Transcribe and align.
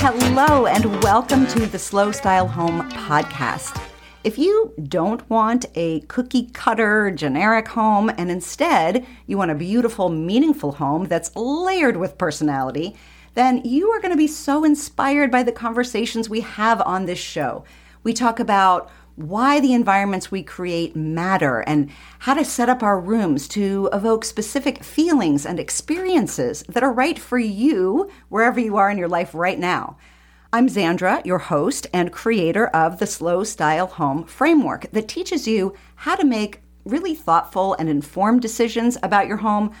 Hello, 0.00 0.66
and 0.66 1.02
welcome 1.02 1.46
to 1.48 1.66
the 1.66 1.78
Slow 1.78 2.12
Style 2.12 2.46
Home 2.46 2.88
podcast. 2.90 3.82
If 4.24 4.38
you 4.38 4.72
don't 4.84 5.28
want 5.28 5.66
a 5.74 6.00
cookie 6.02 6.50
cutter 6.52 7.10
generic 7.10 7.66
home 7.68 8.10
and 8.16 8.30
instead 8.30 9.06
you 9.26 9.36
want 9.38 9.50
a 9.50 9.56
beautiful, 9.56 10.08
meaningful 10.08 10.72
home 10.72 11.06
that's 11.06 11.34
layered 11.34 11.96
with 11.96 12.18
personality, 12.18 12.96
then 13.34 13.62
you 13.64 13.90
are 13.90 14.00
going 14.00 14.12
to 14.12 14.16
be 14.16 14.26
so 14.26 14.64
inspired 14.64 15.30
by 15.30 15.42
the 15.42 15.52
conversations 15.52 16.28
we 16.28 16.42
have 16.42 16.80
on 16.82 17.06
this 17.06 17.18
show. 17.18 17.64
We 18.02 18.12
talk 18.12 18.38
about 18.38 18.90
why 19.18 19.58
the 19.58 19.72
environments 19.74 20.30
we 20.30 20.44
create 20.44 20.94
matter 20.94 21.58
and 21.66 21.90
how 22.20 22.34
to 22.34 22.44
set 22.44 22.68
up 22.68 22.84
our 22.84 23.00
rooms 23.00 23.48
to 23.48 23.88
evoke 23.92 24.24
specific 24.24 24.84
feelings 24.84 25.44
and 25.44 25.58
experiences 25.58 26.62
that 26.68 26.84
are 26.84 26.92
right 26.92 27.18
for 27.18 27.36
you 27.36 28.08
wherever 28.28 28.60
you 28.60 28.76
are 28.76 28.88
in 28.88 28.96
your 28.96 29.08
life 29.08 29.34
right 29.34 29.58
now. 29.58 29.96
I'm 30.52 30.68
Zandra, 30.68 31.26
your 31.26 31.38
host 31.38 31.88
and 31.92 32.12
creator 32.12 32.68
of 32.68 33.00
the 33.00 33.08
Slow 33.08 33.42
Style 33.42 33.88
Home 33.88 34.22
framework 34.22 34.88
that 34.92 35.08
teaches 35.08 35.48
you 35.48 35.74
how 35.96 36.14
to 36.14 36.24
make 36.24 36.62
really 36.84 37.16
thoughtful 37.16 37.74
and 37.74 37.88
informed 37.88 38.40
decisions 38.40 38.96
about 39.02 39.26
your 39.26 39.38
home 39.38 39.72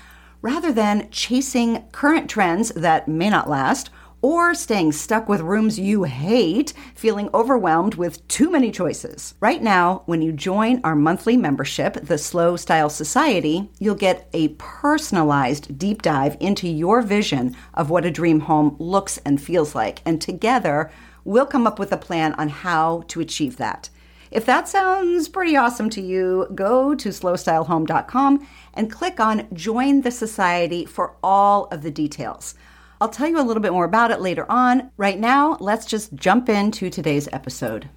rather 0.42 0.72
than 0.72 1.08
chasing 1.12 1.84
current 1.92 2.28
trends 2.28 2.70
that 2.70 3.06
may 3.06 3.30
not 3.30 3.48
last 3.48 3.90
or 4.20 4.54
staying 4.54 4.92
stuck 4.92 5.28
with 5.28 5.40
rooms 5.40 5.78
you 5.78 6.04
hate, 6.04 6.72
feeling 6.94 7.30
overwhelmed 7.32 7.94
with 7.94 8.26
too 8.28 8.50
many 8.50 8.70
choices. 8.70 9.34
Right 9.40 9.62
now, 9.62 10.02
when 10.06 10.22
you 10.22 10.32
join 10.32 10.80
our 10.82 10.96
monthly 10.96 11.36
membership, 11.36 11.94
the 11.94 12.18
Slow 12.18 12.56
Style 12.56 12.90
Society, 12.90 13.70
you'll 13.78 13.94
get 13.94 14.28
a 14.32 14.48
personalized 14.58 15.78
deep 15.78 16.02
dive 16.02 16.36
into 16.40 16.68
your 16.68 17.02
vision 17.02 17.56
of 17.74 17.90
what 17.90 18.04
a 18.04 18.10
dream 18.10 18.40
home 18.40 18.76
looks 18.78 19.18
and 19.18 19.40
feels 19.40 19.74
like. 19.74 20.00
And 20.04 20.20
together, 20.20 20.90
we'll 21.24 21.46
come 21.46 21.66
up 21.66 21.78
with 21.78 21.92
a 21.92 21.96
plan 21.96 22.34
on 22.34 22.48
how 22.48 23.04
to 23.08 23.20
achieve 23.20 23.56
that. 23.58 23.90
If 24.30 24.44
that 24.44 24.68
sounds 24.68 25.28
pretty 25.28 25.56
awesome 25.56 25.88
to 25.90 26.02
you, 26.02 26.48
go 26.54 26.94
to 26.94 27.08
slowstylehome.com 27.08 28.46
and 28.74 28.92
click 28.92 29.20
on 29.20 29.48
Join 29.54 30.02
the 30.02 30.10
Society 30.10 30.84
for 30.84 31.14
all 31.22 31.66
of 31.66 31.82
the 31.82 31.90
details. 31.90 32.54
I'll 33.00 33.08
tell 33.08 33.28
you 33.28 33.40
a 33.40 33.46
little 33.46 33.62
bit 33.62 33.72
more 33.72 33.84
about 33.84 34.10
it 34.10 34.20
later 34.20 34.44
on. 34.50 34.90
Right 34.96 35.20
now, 35.20 35.56
let's 35.60 35.86
just 35.86 36.14
jump 36.16 36.48
into 36.48 36.90
today's 36.90 37.28
episode. 37.32 37.88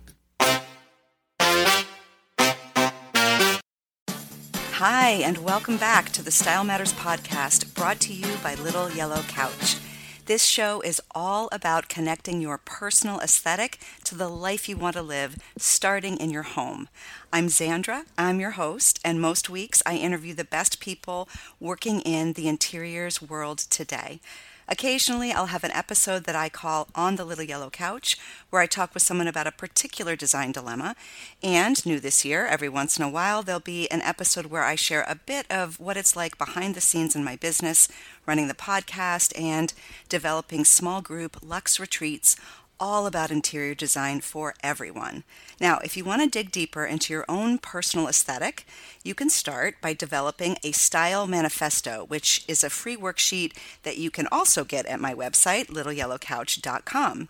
Hi, 4.74 5.10
and 5.10 5.40
welcome 5.40 5.78
back 5.78 6.10
to 6.12 6.22
the 6.24 6.30
Style 6.32 6.64
Matters 6.64 6.94
podcast 6.94 7.74
brought 7.74 8.00
to 8.02 8.14
you 8.14 8.28
by 8.44 8.54
Little 8.56 8.92
Yellow 8.92 9.22
Couch. 9.24 9.78
This 10.26 10.46
show 10.46 10.82
is 10.82 11.02
all 11.16 11.50
about 11.52 11.90
connecting 11.90 12.42
your 12.42 12.60
personal 12.60 13.20
aesthetic 13.20 13.80
to 14.04 14.14
the 14.16 14.30
life 14.30 14.70
you 14.70 14.78
want 14.78 14.96
to 14.96 15.02
live, 15.02 15.36
starting 15.58 16.16
in 16.18 16.30
your 16.30 16.44
home. 16.44 16.90
I'm 17.34 17.48
Zandra, 17.48 18.04
I'm 18.20 18.40
your 18.40 18.52
host, 18.52 19.00
and 19.04 19.20
most 19.20 19.50
weeks 19.50 19.82
I 19.84 19.96
interview 19.98 20.36
the 20.36 20.46
best 20.46 20.80
people 20.80 21.28
working 21.60 22.02
in 22.02 22.34
the 22.34 22.48
interiors 22.48 23.20
world 23.20 23.58
today. 23.58 24.20
Occasionally, 24.68 25.32
I'll 25.32 25.48
have 25.48 25.64
an 25.64 25.72
episode 25.72 26.24
that 26.24 26.36
I 26.36 26.48
call 26.50 26.88
On 26.96 27.16
the 27.16 27.26
Little 27.26 27.44
Yellow 27.44 27.70
Couch, 27.70 28.18
where 28.50 28.62
I 28.62 28.68
talk 28.68 28.94
with 28.94 29.04
someone 29.04 29.28
about 29.28 29.48
a 29.48 29.52
particular 29.52 30.16
design 30.16 30.52
dilemma. 30.52 30.96
And 31.44 31.84
new 31.86 32.00
this 32.00 32.24
year, 32.24 32.46
every 32.46 32.70
once 32.70 32.98
in 32.98 33.04
a 33.04 33.10
while, 33.10 33.44
there'll 33.44 33.60
be 33.60 33.90
an 33.92 34.02
episode 34.02 34.46
where 34.46 34.64
I 34.64 34.76
share 34.76 35.04
a 35.08 35.16
bit 35.16 35.46
of 35.50 35.80
what 35.80 35.98
it's 35.98 36.16
like 36.16 36.38
behind 36.38 36.76
the 36.76 36.82
scenes 36.82 37.16
in 37.16 37.24
my 37.24 37.36
business, 37.36 37.88
running 38.26 38.48
the 38.48 38.54
podcast, 38.54 39.38
and 39.40 39.74
developing 40.10 40.64
small 40.64 41.02
group 41.02 41.38
Luxe 41.42 41.80
retreats 41.80 42.36
all 42.82 43.06
about 43.06 43.32
interior 43.32 43.76
design 43.76 44.20
for 44.20 44.56
everyone. 44.64 45.24
Now, 45.60 45.78
if 45.84 45.96
you 45.96 46.04
want 46.04 46.24
to 46.24 46.28
dig 46.28 46.52
deeper 46.52 46.84
into 46.84 47.14
your 47.14 47.24
own 47.30 47.60
personal 47.60 48.08
aesthetic, 48.08 48.66
you 49.04 49.14
can 49.14 49.30
start 49.30 49.76
by 49.80 49.94
developing 49.94 50.58
a 50.64 50.72
style 50.72 51.28
manifesto, 51.28 52.06
which 52.08 52.44
is 52.48 52.64
a 52.64 52.70
free 52.72 52.98
worksheet 52.98 53.56
that 53.84 54.00
you 54.00 54.10
can 54.10 54.28
also 54.32 54.64
get 54.66 54.88
at 54.88 55.00
my 55.00 55.14
website, 55.14 55.68
littleyellowcouch.com. 55.68 57.30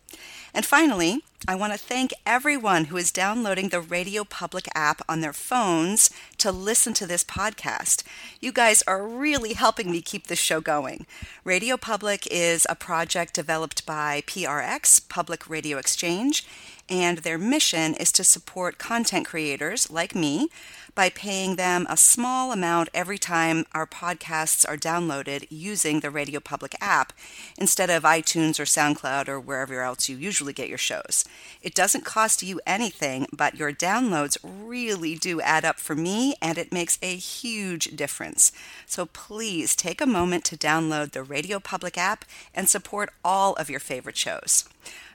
And 0.54 0.66
finally, 0.66 1.22
I 1.48 1.56
want 1.56 1.74
to 1.74 1.80
thank 1.80 2.14
everyone 2.24 2.86
who 2.86 2.98
is 2.98 3.12
downloading 3.12 3.70
the 3.70 3.82
Radio 3.82 4.24
Public 4.24 4.68
app 4.76 5.02
on 5.10 5.22
their 5.22 5.34
phones 5.34 6.12
to 6.38 6.52
listen 6.52 6.94
to 6.94 7.08
this 7.08 7.24
podcast. 7.24 8.04
You 8.40 8.52
guys 8.52 8.84
are 8.84 9.08
really 9.08 9.54
helping 9.54 9.90
me 9.90 10.02
keep 10.02 10.28
this 10.28 10.38
show 10.38 10.62
going. 10.62 11.08
Radio 11.44 11.78
Public 11.78 12.28
is 12.30 12.68
a 12.70 12.76
project 12.76 13.34
developed 13.34 13.88
by 13.88 14.22
PRX, 14.28 15.10
Public 15.10 15.50
Radio 15.50 15.80
Exchange, 15.80 16.46
and 16.92 17.20
their 17.20 17.38
mission 17.38 17.94
is 17.96 18.12
to 18.12 18.24
support 18.24 18.78
content 18.78 19.26
creators 19.26 19.90
like 19.90 20.14
me 20.14 20.50
by 20.94 21.10
paying 21.10 21.56
them 21.56 21.88
a 21.90 21.96
small 21.96 22.52
amount 22.52 22.90
every 22.94 23.18
time 23.18 23.66
our 23.74 23.88
podcasts 23.88 24.68
are 24.68 24.76
downloaded 24.76 25.48
using 25.50 26.02
the 26.02 26.10
Radio 26.10 26.42
Public 26.42 26.76
app 26.82 27.14
instead 27.58 27.90
of 27.90 28.04
iTunes 28.04 28.60
or 28.60 28.64
SoundCloud 28.64 29.30
or 29.30 29.40
wherever 29.40 29.82
else 29.82 30.10
you 30.10 30.18
usually 30.18 30.52
get 30.52 30.68
your 30.68 30.78
shows. 30.78 31.24
It 31.62 31.74
doesn't 31.74 32.04
cost 32.04 32.44
you 32.44 32.60
anything, 32.68 33.26
but 33.32 33.56
your 33.56 33.72
downloads 33.72 34.38
really 34.44 35.16
do 35.16 35.40
add 35.40 35.64
up 35.64 35.80
for 35.80 35.96
me 35.96 36.36
and 36.42 36.58
it 36.58 36.74
makes 36.74 37.00
a 37.02 37.16
huge 37.16 37.96
difference. 37.96 38.52
So 38.86 39.06
please 39.06 39.78
take 39.78 40.02
a 40.02 40.06
moment 40.06 40.44
to 40.46 40.58
download 40.58 41.12
the 41.12 41.24
Radio 41.24 41.62
Public 41.62 41.98
app 41.98 42.26
and 42.54 42.68
support 42.68 43.12
all 43.24 43.54
of 43.54 43.70
your 43.70 43.80
favorite 43.80 44.18
shows. 44.18 44.66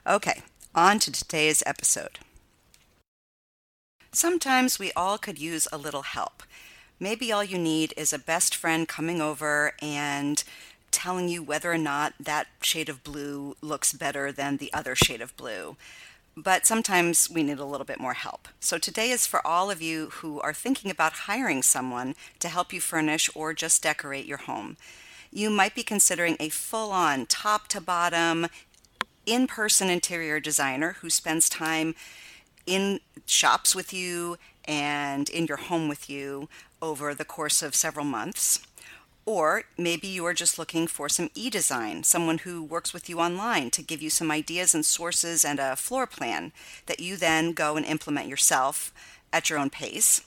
Okay, 0.06 0.42
on 0.76 0.98
to 0.98 1.10
today's 1.10 1.62
episode. 1.64 2.19
Sometimes 4.12 4.78
we 4.78 4.92
all 4.92 5.16
could 5.16 5.38
use 5.38 5.66
a 5.72 5.78
little 5.78 6.03
help. 6.03 6.42
Maybe 7.00 7.32
all 7.32 7.42
you 7.42 7.56
need 7.56 7.94
is 7.97 8.12
a 8.12 8.19
best 8.19 8.54
friend 8.54 8.86
coming 8.86 9.20
over 9.22 9.72
and 9.81 10.44
telling 10.91 11.28
you 11.28 11.42
whether 11.42 11.72
or 11.72 11.78
not 11.78 12.12
that 12.20 12.48
shade 12.60 12.91
of 12.91 13.03
blue 13.03 13.56
looks 13.62 13.94
better 13.94 14.31
than 14.31 14.59
the 14.59 14.72
other 14.72 14.94
shade 14.94 15.22
of 15.22 15.36
blue. 15.36 15.76
But 16.36 16.66
sometimes 16.66 17.31
we 17.31 17.42
need 17.42 17.59
a 17.59 17.65
little 17.65 17.86
bit 17.86 18.00
more 18.00 18.12
help. 18.12 18.47
So 18.60 18.76
today 18.76 19.10
is 19.10 19.26
for 19.26 19.47
all 19.47 19.70
of 19.70 19.81
you 19.81 20.10
who 20.16 20.41
are 20.41 20.53
thinking 20.53 20.91
about 20.91 21.12
hiring 21.25 21.62
someone 21.62 22.15
to 22.41 22.48
help 22.48 22.75
you 22.75 22.81
furnish 22.82 23.31
or 23.34 23.54
just 23.54 23.82
decorate 23.82 24.26
your 24.26 24.38
home. 24.38 24.76
You 25.32 25.50
might 25.50 25.75
be 25.75 25.82
considering 25.82 26.36
a 26.41 26.48
full 26.48 26.92
on, 26.92 27.26
top 27.26 27.69
to 27.69 27.81
bottom, 27.81 28.47
in 29.26 29.47
person 29.47 29.91
interior 29.91 30.41
designer 30.41 30.97
who 31.00 31.10
spends 31.10 31.48
time 31.48 31.94
in 32.66 33.00
shops 33.26 33.75
with 33.75 33.92
you 33.92 34.38
and 34.64 35.28
in 35.28 35.47
your 35.47 35.59
home 35.59 35.88
with 35.88 36.09
you 36.09 36.48
over 36.81 37.14
the 37.14 37.25
course 37.25 37.62
of 37.62 37.75
several 37.75 38.04
months. 38.04 38.66
Or 39.25 39.65
maybe 39.76 40.06
you 40.06 40.25
are 40.25 40.34
just 40.34 40.56
looking 40.59 40.86
for 40.86 41.09
some 41.09 41.31
e 41.34 41.50
design, 41.50 42.04
someone 42.04 42.38
who 42.38 42.62
works 42.62 42.94
with 42.94 43.09
you 43.09 43.19
online 43.19 43.70
to 43.70 43.82
give 43.82 44.00
you 44.00 44.09
some 44.09 44.31
ideas 44.31 44.72
and 44.72 44.84
sources 44.84 45.44
and 45.44 45.59
a 45.59 45.75
floor 45.75 46.06
plan 46.06 46.53
that 46.86 47.00
you 47.00 47.16
then 47.16 47.53
go 47.53 47.76
and 47.76 47.84
implement 47.84 48.28
yourself 48.28 48.92
at 49.32 49.50
your 49.50 49.59
own 49.59 49.69
pace. 49.69 50.20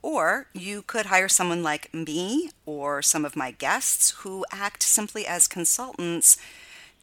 Or 0.00 0.46
you 0.52 0.82
could 0.82 1.06
hire 1.06 1.28
someone 1.28 1.64
like 1.64 1.92
me 1.92 2.50
or 2.64 3.02
some 3.02 3.24
of 3.24 3.34
my 3.34 3.50
guests 3.50 4.10
who 4.18 4.44
act 4.52 4.84
simply 4.84 5.26
as 5.26 5.48
consultants 5.48 6.38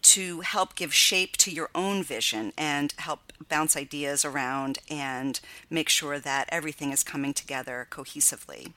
to 0.04 0.42
help 0.42 0.76
give 0.76 0.94
shape 0.94 1.38
to 1.38 1.52
your 1.52 1.70
own 1.74 2.04
vision 2.04 2.54
and 2.58 2.94
help 2.98 3.34
bounce 3.50 3.76
ideas 3.76 4.24
around 4.24 4.80
and 4.90 5.40
make 5.70 5.90
sure 5.90 6.20
that 6.20 6.48
everything 6.50 6.92
is 6.92 7.04
coming 7.04 7.34
together 7.34 7.88
cohesively. 7.90 8.74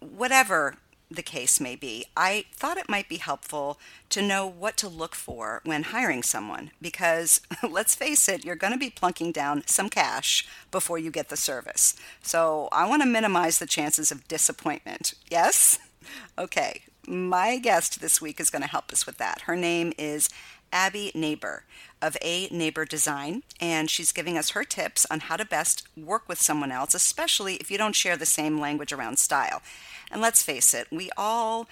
Whatever 0.00 0.76
the 1.10 1.22
case 1.22 1.58
may 1.58 1.74
be, 1.74 2.06
I 2.16 2.44
thought 2.52 2.76
it 2.76 2.88
might 2.88 3.08
be 3.08 3.16
helpful 3.16 3.78
to 4.10 4.22
know 4.22 4.46
what 4.46 4.76
to 4.78 4.88
look 4.88 5.14
for 5.14 5.60
when 5.64 5.84
hiring 5.84 6.22
someone 6.22 6.70
because 6.82 7.40
let's 7.68 7.94
face 7.94 8.28
it, 8.28 8.44
you're 8.44 8.56
going 8.56 8.72
to 8.72 8.78
be 8.78 8.90
plunking 8.90 9.32
down 9.32 9.62
some 9.66 9.88
cash 9.88 10.46
before 10.70 10.98
you 10.98 11.10
get 11.10 11.28
the 11.28 11.36
service. 11.36 11.94
So 12.22 12.68
I 12.72 12.86
want 12.88 13.02
to 13.02 13.08
minimize 13.08 13.58
the 13.58 13.66
chances 13.66 14.10
of 14.10 14.28
disappointment. 14.28 15.14
Yes? 15.30 15.78
Okay, 16.38 16.82
my 17.08 17.58
guest 17.58 18.00
this 18.00 18.20
week 18.20 18.38
is 18.38 18.50
going 18.50 18.62
to 18.62 18.68
help 18.68 18.92
us 18.92 19.06
with 19.06 19.16
that. 19.18 19.42
Her 19.42 19.56
name 19.56 19.92
is 19.98 20.28
Abby 20.72 21.10
Neighbor 21.14 21.64
of 22.02 22.16
A 22.22 22.48
Neighbor 22.48 22.84
Design, 22.84 23.42
and 23.60 23.90
she's 23.90 24.12
giving 24.12 24.36
us 24.36 24.50
her 24.50 24.62
tips 24.62 25.06
on 25.10 25.20
how 25.20 25.36
to 25.36 25.44
best 25.44 25.88
work 25.96 26.28
with 26.28 26.40
someone 26.40 26.70
else, 26.70 26.94
especially 26.94 27.54
if 27.56 27.70
you 27.70 27.78
don't 27.78 27.96
share 27.96 28.16
the 28.16 28.26
same 28.26 28.60
language 28.60 28.92
around 28.92 29.18
style. 29.18 29.62
And 30.10 30.20
let's 30.20 30.42
face 30.42 30.74
it, 30.74 30.86
we 30.92 31.10
all 31.16 31.66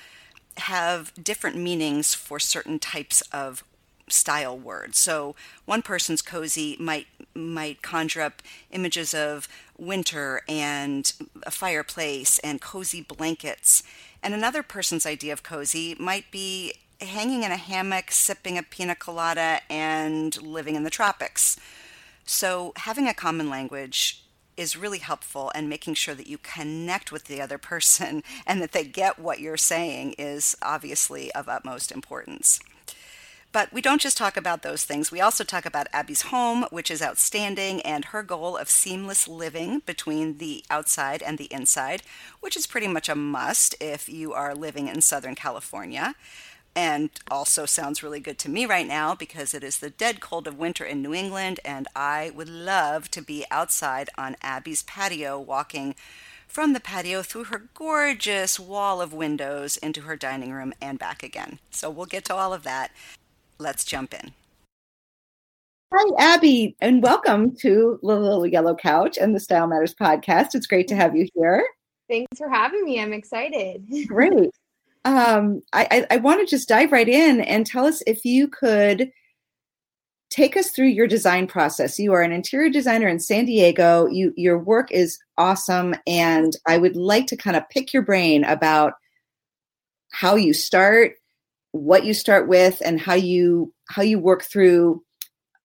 have 0.56 1.12
different 1.22 1.56
meanings 1.56 2.14
for 2.14 2.38
certain 2.38 2.78
types 2.78 3.20
of 3.32 3.62
style 4.08 4.56
words. 4.56 4.98
So 4.98 5.34
one 5.64 5.82
person's 5.82 6.22
cozy 6.22 6.76
might 6.78 7.06
might 7.34 7.82
conjure 7.82 8.22
up 8.22 8.40
images 8.70 9.12
of 9.12 9.48
winter 9.76 10.42
and 10.48 11.12
a 11.42 11.50
fireplace 11.50 12.38
and 12.38 12.60
cozy 12.60 13.02
blankets 13.02 13.82
And 14.22 14.34
another 14.34 14.62
person's 14.62 15.06
idea 15.06 15.32
of 15.32 15.42
cozy 15.42 15.94
might 15.98 16.30
be 16.30 16.74
hanging 17.00 17.42
in 17.42 17.52
a 17.52 17.56
hammock, 17.56 18.10
sipping 18.10 18.58
a 18.58 18.62
pina 18.62 18.94
colada, 18.94 19.60
and 19.68 20.40
living 20.42 20.74
in 20.74 20.82
the 20.82 20.90
tropics. 20.90 21.58
So, 22.24 22.72
having 22.76 23.06
a 23.06 23.14
common 23.14 23.48
language 23.48 24.24
is 24.56 24.76
really 24.76 24.98
helpful, 24.98 25.52
and 25.54 25.68
making 25.68 25.94
sure 25.94 26.14
that 26.14 26.26
you 26.26 26.38
connect 26.38 27.12
with 27.12 27.24
the 27.24 27.40
other 27.40 27.58
person 27.58 28.22
and 28.46 28.60
that 28.62 28.72
they 28.72 28.84
get 28.84 29.18
what 29.18 29.40
you're 29.40 29.56
saying 29.56 30.14
is 30.18 30.56
obviously 30.62 31.30
of 31.32 31.48
utmost 31.48 31.92
importance. 31.92 32.58
But 33.52 33.72
we 33.72 33.80
don't 33.80 34.00
just 34.00 34.18
talk 34.18 34.36
about 34.36 34.62
those 34.62 34.84
things. 34.84 35.10
We 35.10 35.20
also 35.20 35.42
talk 35.42 35.64
about 35.64 35.86
Abby's 35.92 36.22
home, 36.22 36.66
which 36.70 36.90
is 36.90 37.00
outstanding, 37.00 37.80
and 37.82 38.06
her 38.06 38.22
goal 38.22 38.56
of 38.56 38.68
seamless 38.68 39.26
living 39.26 39.80
between 39.86 40.38
the 40.38 40.62
outside 40.68 41.22
and 41.22 41.38
the 41.38 41.50
inside, 41.50 42.02
which 42.40 42.56
is 42.56 42.66
pretty 42.66 42.88
much 42.88 43.08
a 43.08 43.14
must 43.14 43.74
if 43.80 44.08
you 44.08 44.34
are 44.34 44.54
living 44.54 44.88
in 44.88 45.00
Southern 45.00 45.34
California. 45.34 46.14
And 46.74 47.08
also 47.30 47.64
sounds 47.64 48.02
really 48.02 48.20
good 48.20 48.38
to 48.40 48.50
me 48.50 48.66
right 48.66 48.86
now 48.86 49.14
because 49.14 49.54
it 49.54 49.64
is 49.64 49.78
the 49.78 49.88
dead 49.88 50.20
cold 50.20 50.46
of 50.46 50.58
winter 50.58 50.84
in 50.84 51.00
New 51.00 51.14
England, 51.14 51.58
and 51.64 51.88
I 51.96 52.32
would 52.34 52.50
love 52.50 53.10
to 53.12 53.22
be 53.22 53.46
outside 53.50 54.10
on 54.18 54.36
Abby's 54.42 54.82
patio 54.82 55.40
walking 55.40 55.94
from 56.46 56.74
the 56.74 56.80
patio 56.80 57.22
through 57.22 57.44
her 57.44 57.68
gorgeous 57.72 58.60
wall 58.60 59.00
of 59.00 59.14
windows 59.14 59.78
into 59.78 60.02
her 60.02 60.16
dining 60.16 60.52
room 60.52 60.74
and 60.80 60.98
back 60.98 61.22
again. 61.22 61.60
So 61.70 61.88
we'll 61.88 62.04
get 62.04 62.26
to 62.26 62.34
all 62.34 62.52
of 62.52 62.62
that 62.64 62.90
let's 63.58 63.84
jump 63.84 64.14
in. 64.14 64.32
Hi, 65.92 66.34
Abby, 66.34 66.76
and 66.80 67.02
welcome 67.02 67.54
to 67.56 67.98
the 68.02 68.06
Little 68.06 68.46
Yellow 68.46 68.74
Couch 68.74 69.16
and 69.16 69.34
the 69.34 69.40
Style 69.40 69.66
Matters 69.66 69.94
podcast. 69.94 70.54
It's 70.54 70.66
great 70.66 70.88
to 70.88 70.96
have 70.96 71.16
you 71.16 71.28
here. 71.34 71.66
Thanks 72.08 72.38
for 72.38 72.48
having 72.48 72.84
me. 72.84 73.00
I'm 73.00 73.12
excited. 73.12 73.84
Great. 74.06 74.50
Um, 75.04 75.62
I, 75.72 75.86
I, 75.90 76.06
I 76.14 76.16
want 76.18 76.40
to 76.40 76.46
just 76.46 76.68
dive 76.68 76.92
right 76.92 77.08
in 77.08 77.40
and 77.40 77.64
tell 77.64 77.86
us 77.86 78.02
if 78.06 78.24
you 78.24 78.48
could 78.48 79.10
take 80.30 80.56
us 80.56 80.70
through 80.70 80.88
your 80.88 81.06
design 81.06 81.46
process. 81.46 81.98
You 81.98 82.12
are 82.12 82.22
an 82.22 82.32
interior 82.32 82.70
designer 82.70 83.08
in 83.08 83.20
San 83.20 83.44
Diego. 83.44 84.06
You 84.06 84.32
your 84.36 84.58
work 84.58 84.90
is 84.90 85.18
awesome, 85.38 85.94
and 86.06 86.56
I 86.66 86.78
would 86.78 86.96
like 86.96 87.26
to 87.28 87.36
kind 87.36 87.56
of 87.56 87.68
pick 87.70 87.92
your 87.92 88.02
brain 88.02 88.44
about 88.44 88.94
how 90.12 90.34
you 90.34 90.52
start 90.52 91.14
what 91.76 92.04
you 92.04 92.14
start 92.14 92.48
with 92.48 92.80
and 92.84 93.00
how 93.00 93.14
you 93.14 93.72
how 93.88 94.02
you 94.02 94.18
work 94.18 94.42
through 94.42 95.02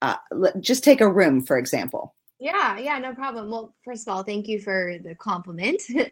uh, 0.02 0.16
just 0.60 0.84
take 0.84 1.02
a 1.02 1.12
room 1.12 1.42
for 1.42 1.58
example. 1.58 2.16
Yeah 2.40 2.78
yeah 2.78 2.98
no 3.00 3.14
problem. 3.14 3.50
Well 3.50 3.74
first 3.84 4.08
of 4.08 4.14
all 4.14 4.24
thank 4.24 4.48
you 4.48 4.60
for 4.60 4.98
the 5.04 5.16
compliment. 5.16 5.82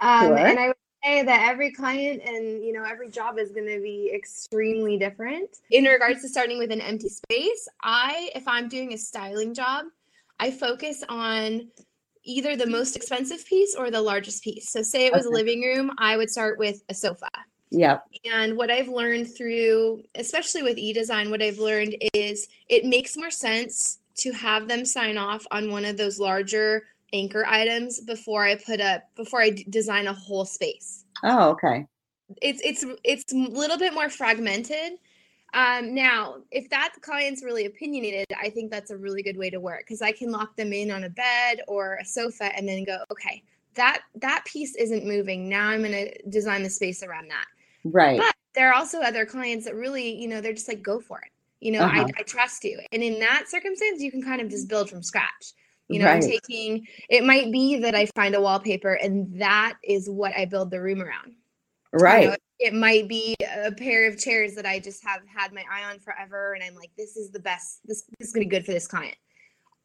Um, 0.00 0.28
sure. 0.28 0.38
and 0.38 0.58
i 0.58 0.68
would 0.68 0.76
say 1.04 1.22
that 1.22 1.48
every 1.48 1.72
client 1.72 2.22
and 2.24 2.64
you 2.64 2.72
know 2.72 2.84
every 2.84 3.10
job 3.10 3.38
is 3.38 3.50
going 3.50 3.66
to 3.66 3.80
be 3.80 4.12
extremely 4.14 4.96
different. 4.98 5.48
In 5.70 5.84
regards 5.84 6.22
to 6.22 6.28
starting 6.28 6.58
with 6.58 6.70
an 6.72 6.80
empty 6.80 7.08
space 7.08 7.68
i 7.82 8.30
if 8.34 8.46
i'm 8.46 8.68
doing 8.68 8.92
a 8.92 8.98
styling 8.98 9.54
job 9.54 9.86
i 10.38 10.50
focus 10.50 11.02
on 11.08 11.68
either 12.24 12.56
the 12.56 12.66
most 12.66 12.94
expensive 12.94 13.44
piece 13.46 13.74
or 13.74 13.90
the 13.90 14.02
largest 14.02 14.44
piece. 14.44 14.70
So 14.70 14.82
say 14.82 15.06
it 15.06 15.12
was 15.12 15.26
okay. 15.26 15.32
a 15.32 15.36
living 15.36 15.62
room 15.62 15.92
i 15.98 16.16
would 16.16 16.30
start 16.30 16.58
with 16.58 16.82
a 16.88 16.94
sofa 16.94 17.30
yeah. 17.70 17.98
And 18.24 18.56
what 18.56 18.70
I've 18.70 18.88
learned 18.88 19.34
through, 19.36 20.02
especially 20.14 20.62
with 20.62 20.78
e-design, 20.78 21.30
what 21.30 21.42
I've 21.42 21.58
learned 21.58 21.96
is 22.14 22.48
it 22.68 22.84
makes 22.84 23.16
more 23.16 23.30
sense 23.30 23.98
to 24.16 24.32
have 24.32 24.68
them 24.68 24.84
sign 24.84 25.18
off 25.18 25.46
on 25.50 25.70
one 25.70 25.84
of 25.84 25.96
those 25.96 26.18
larger 26.18 26.84
anchor 27.12 27.46
items 27.46 28.00
before 28.00 28.44
I 28.44 28.56
put 28.56 28.80
up 28.80 29.02
before 29.16 29.40
I 29.40 29.50
d- 29.50 29.66
design 29.68 30.06
a 30.06 30.12
whole 30.12 30.44
space. 30.44 31.04
Oh, 31.22 31.50
okay. 31.50 31.86
It's 32.42 32.60
it's 32.62 32.84
it's 33.04 33.32
a 33.32 33.36
little 33.36 33.78
bit 33.78 33.94
more 33.94 34.08
fragmented. 34.08 34.98
Um, 35.54 35.94
now, 35.94 36.36
if 36.50 36.68
that 36.68 36.92
client's 37.00 37.42
really 37.42 37.64
opinionated, 37.64 38.26
I 38.38 38.50
think 38.50 38.70
that's 38.70 38.90
a 38.90 38.96
really 38.96 39.22
good 39.22 39.36
way 39.36 39.48
to 39.48 39.60
work 39.60 39.80
because 39.80 40.02
I 40.02 40.12
can 40.12 40.30
lock 40.30 40.56
them 40.56 40.74
in 40.74 40.90
on 40.90 41.04
a 41.04 41.10
bed 41.10 41.62
or 41.66 41.98
a 42.00 42.04
sofa 42.04 42.54
and 42.54 42.68
then 42.68 42.84
go, 42.84 42.98
okay, 43.10 43.42
that 43.74 44.02
that 44.16 44.44
piece 44.44 44.74
isn't 44.74 45.06
moving. 45.06 45.48
Now 45.48 45.68
I'm 45.68 45.80
going 45.80 45.92
to 45.92 46.28
design 46.28 46.62
the 46.62 46.70
space 46.70 47.02
around 47.02 47.30
that. 47.30 47.46
Right. 47.92 48.18
But 48.18 48.34
there 48.54 48.70
are 48.70 48.74
also 48.74 49.00
other 49.00 49.26
clients 49.26 49.64
that 49.66 49.74
really, 49.74 50.14
you 50.14 50.28
know, 50.28 50.40
they're 50.40 50.52
just 50.52 50.68
like, 50.68 50.82
go 50.82 51.00
for 51.00 51.20
it. 51.20 51.30
You 51.60 51.72
know, 51.72 51.80
uh-huh. 51.80 52.06
I, 52.16 52.20
I 52.20 52.22
trust 52.22 52.64
you. 52.64 52.80
And 52.92 53.02
in 53.02 53.18
that 53.20 53.44
circumstance, 53.48 54.00
you 54.00 54.10
can 54.10 54.22
kind 54.22 54.40
of 54.40 54.48
just 54.48 54.68
build 54.68 54.88
from 54.88 55.02
scratch. 55.02 55.54
You 55.88 56.00
know, 56.00 56.04
right. 56.04 56.22
I'm 56.22 56.28
taking 56.28 56.86
it 57.08 57.24
might 57.24 57.50
be 57.50 57.78
that 57.78 57.94
I 57.94 58.06
find 58.14 58.34
a 58.34 58.40
wallpaper 58.40 58.92
and 58.92 59.40
that 59.40 59.74
is 59.82 60.08
what 60.08 60.36
I 60.36 60.44
build 60.44 60.70
the 60.70 60.80
room 60.80 61.00
around. 61.00 61.32
Right. 61.92 62.24
You 62.24 62.28
know, 62.30 62.36
it 62.58 62.74
might 62.74 63.08
be 63.08 63.34
a 63.40 63.72
pair 63.72 64.06
of 64.06 64.18
chairs 64.18 64.54
that 64.56 64.66
I 64.66 64.80
just 64.80 65.02
have 65.04 65.22
had 65.34 65.54
my 65.54 65.64
eye 65.72 65.90
on 65.90 65.98
forever 65.98 66.52
and 66.52 66.62
I'm 66.62 66.74
like, 66.74 66.90
this 66.98 67.16
is 67.16 67.30
the 67.30 67.40
best, 67.40 67.80
this, 67.86 68.04
this 68.18 68.28
is 68.28 68.34
gonna 68.34 68.44
be 68.44 68.50
good 68.50 68.66
for 68.66 68.72
this 68.72 68.86
client. 68.86 69.16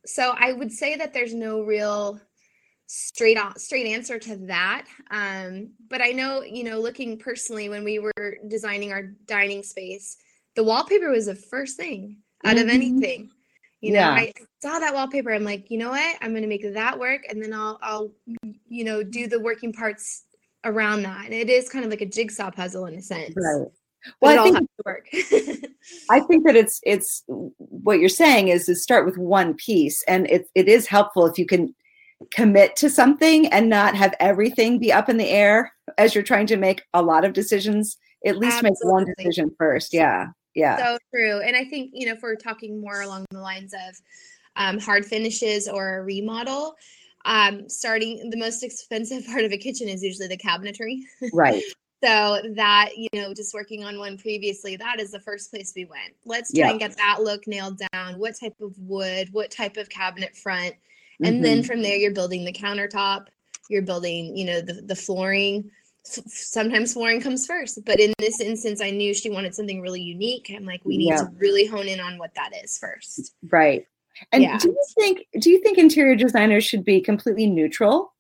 So 0.06 0.36
I 0.38 0.52
would 0.52 0.74
say 0.74 0.98
that 0.98 1.14
there's 1.14 1.34
no 1.34 1.62
real 1.62 2.20
straight 2.88 3.38
on 3.38 3.58
straight 3.58 3.88
answer 3.88 4.20
to 4.20 4.36
that 4.38 4.86
um, 5.12 5.70
but 5.90 6.02
i 6.02 6.12
know 6.12 6.42
you 6.44 6.64
know 6.64 6.80
looking 6.80 7.18
personally 7.18 7.70
when 7.70 7.84
we 7.84 8.00
were 8.00 8.38
designing 8.48 8.92
our 8.92 9.04
dining 9.26 9.64
space 9.64 10.18
the 10.56 10.64
wallpaper 10.64 11.10
was 11.10 11.26
the 11.26 11.36
first 11.36 11.78
thing 11.78 12.18
out 12.46 12.56
mm-hmm. 12.56 12.68
of 12.68 12.74
anything 12.74 13.30
you 13.82 13.92
know 13.92 14.00
yeah. 14.00 14.12
i 14.12 14.34
saw 14.62 14.80
that 14.80 14.94
wallpaper 14.94 15.34
i'm 15.34 15.44
like 15.44 15.72
you 15.72 15.78
know 15.78 15.90
what 15.90 16.18
i'm 16.22 16.32
going 16.32 16.44
to 16.44 16.48
make 16.48 16.74
that 16.74 16.98
work 17.00 17.22
and 17.30 17.42
then 17.42 17.54
i'll 17.54 17.80
i'll 17.82 18.12
you 18.68 18.84
know 18.84 19.02
do 19.02 19.28
the 19.28 19.40
working 19.40 19.74
parts 19.74 20.26
around 20.66 21.04
that 21.04 21.26
and 21.26 21.34
it 21.34 21.50
is 21.50 21.70
kind 21.70 21.84
of 21.84 21.92
like 21.92 22.02
a 22.02 22.06
jigsaw 22.06 22.52
puzzle 22.52 22.86
in 22.86 22.96
a 22.96 23.02
sense 23.02 23.34
right 23.36 23.68
well, 24.22 24.40
I 24.40 24.44
think, 24.44 24.58
it's 24.58 24.86
work. 24.86 25.08
I 26.10 26.20
think 26.22 26.46
that 26.46 26.56
it's 26.56 26.80
it's 26.84 27.24
what 27.28 28.00
you're 28.00 28.10
saying 28.10 28.50
is 28.50 28.66
to 28.66 28.76
start 28.76 29.06
with 29.06 29.18
one 29.18 29.54
piece, 29.54 30.04
and 30.08 30.30
it 30.30 30.48
it 30.56 30.68
is 30.68 30.88
helpful 30.88 31.26
if 31.26 31.38
you 31.38 31.46
can 31.46 31.74
commit 32.32 32.76
to 32.78 32.90
something 32.90 33.48
and 33.48 33.70
not 33.70 33.96
have 33.96 34.14
everything 34.20 34.80
be 34.80 34.92
up 34.92 35.10
in 35.10 35.18
the 35.18 35.30
air 35.30 35.74
as 35.98 36.14
you're 36.14 36.24
trying 36.24 36.48
to 36.48 36.58
make 36.58 36.84
a 36.94 37.02
lot 37.02 37.26
of 37.26 37.34
decisions 37.34 37.98
at 38.26 38.38
least 38.38 38.64
Absolutely. 38.64 38.70
make 38.70 38.94
one 38.94 39.14
decision 39.18 39.56
first. 39.58 39.94
Yeah 39.94 40.28
yeah. 40.56 40.78
So 40.78 40.98
true. 41.14 41.42
And 41.42 41.56
i 41.56 41.64
think 41.66 41.92
you 41.94 42.06
know 42.06 42.14
if 42.14 42.22
we're 42.22 42.36
talking 42.36 42.80
more 42.80 43.02
along 43.02 43.26
the 43.32 43.42
lines 43.42 43.74
of 43.74 43.96
um, 44.56 44.80
hard 44.80 45.06
finishes 45.06 45.68
or 45.68 45.98
a 45.98 46.04
remodel 46.04 46.76
um, 47.26 47.68
starting 47.70 48.30
the 48.30 48.38
most 48.38 48.64
expensive 48.64 49.26
part 49.32 49.46
of 49.46 49.52
a 49.52 49.58
kitchen 49.58 49.88
is 49.88 50.04
usually 50.04 50.28
the 50.28 50.38
cabinetry. 50.38 51.00
Right. 51.34 51.64
So 52.04 52.42
that 52.56 52.90
you 52.98 53.08
know 53.14 53.34
just 53.34 53.54
working 53.54 53.86
on 53.86 53.98
one 53.98 54.18
previously 54.18 54.76
that 54.76 55.00
is 55.00 55.12
the 55.12 55.22
first 55.22 55.50
place 55.50 55.72
we 55.74 55.86
went. 55.86 56.14
Let's 56.26 56.52
try 56.52 56.66
yeah. 56.66 56.72
and 56.72 56.78
get 56.78 56.98
that 56.98 57.22
look 57.22 57.48
nailed 57.48 57.80
down. 57.94 58.20
What 58.20 58.38
type 58.38 58.60
of 58.60 58.78
wood 58.78 59.30
what 59.32 59.50
type 59.50 59.78
of 59.78 59.88
cabinet 59.88 60.36
front 60.36 60.74
and 61.26 61.36
mm-hmm. 61.36 61.44
then 61.44 61.64
from 61.64 61.82
there 61.82 61.96
you're 61.96 62.14
building 62.14 62.46
the 62.46 62.54
countertop 62.54 63.28
you're 63.70 63.82
building 63.82 64.36
you 64.36 64.46
know 64.46 64.62
the, 64.62 64.74
the 64.74 64.96
flooring. 64.96 65.70
Sometimes 66.06 66.94
flooring 66.94 67.22
comes 67.22 67.48
first 67.48 67.80
but 67.86 67.98
in 67.98 68.14
this 68.20 68.42
instance 68.42 68.82
i 68.82 68.92
knew 68.92 69.14
she 69.14 69.30
wanted 69.30 69.56
something 69.56 69.82
really 69.82 70.02
unique. 70.02 70.52
I'm 70.54 70.66
like 70.66 70.82
we 70.84 70.98
need 70.98 71.10
yeah. 71.10 71.18
to 71.18 71.30
really 71.38 71.66
hone 71.66 71.88
in 71.88 72.00
on 72.00 72.18
what 72.18 72.36
that 72.36 72.52
is 72.62 72.78
first. 72.78 73.34
Right. 73.50 73.88
And 74.32 74.44
yeah. 74.44 74.58
do 74.58 74.68
you 74.68 74.86
think 75.00 75.26
do 75.40 75.50
you 75.50 75.62
think 75.62 75.78
interior 75.78 76.16
designers 76.16 76.66
should 76.66 76.84
be 76.84 77.00
completely 77.00 77.48
neutral 77.48 78.14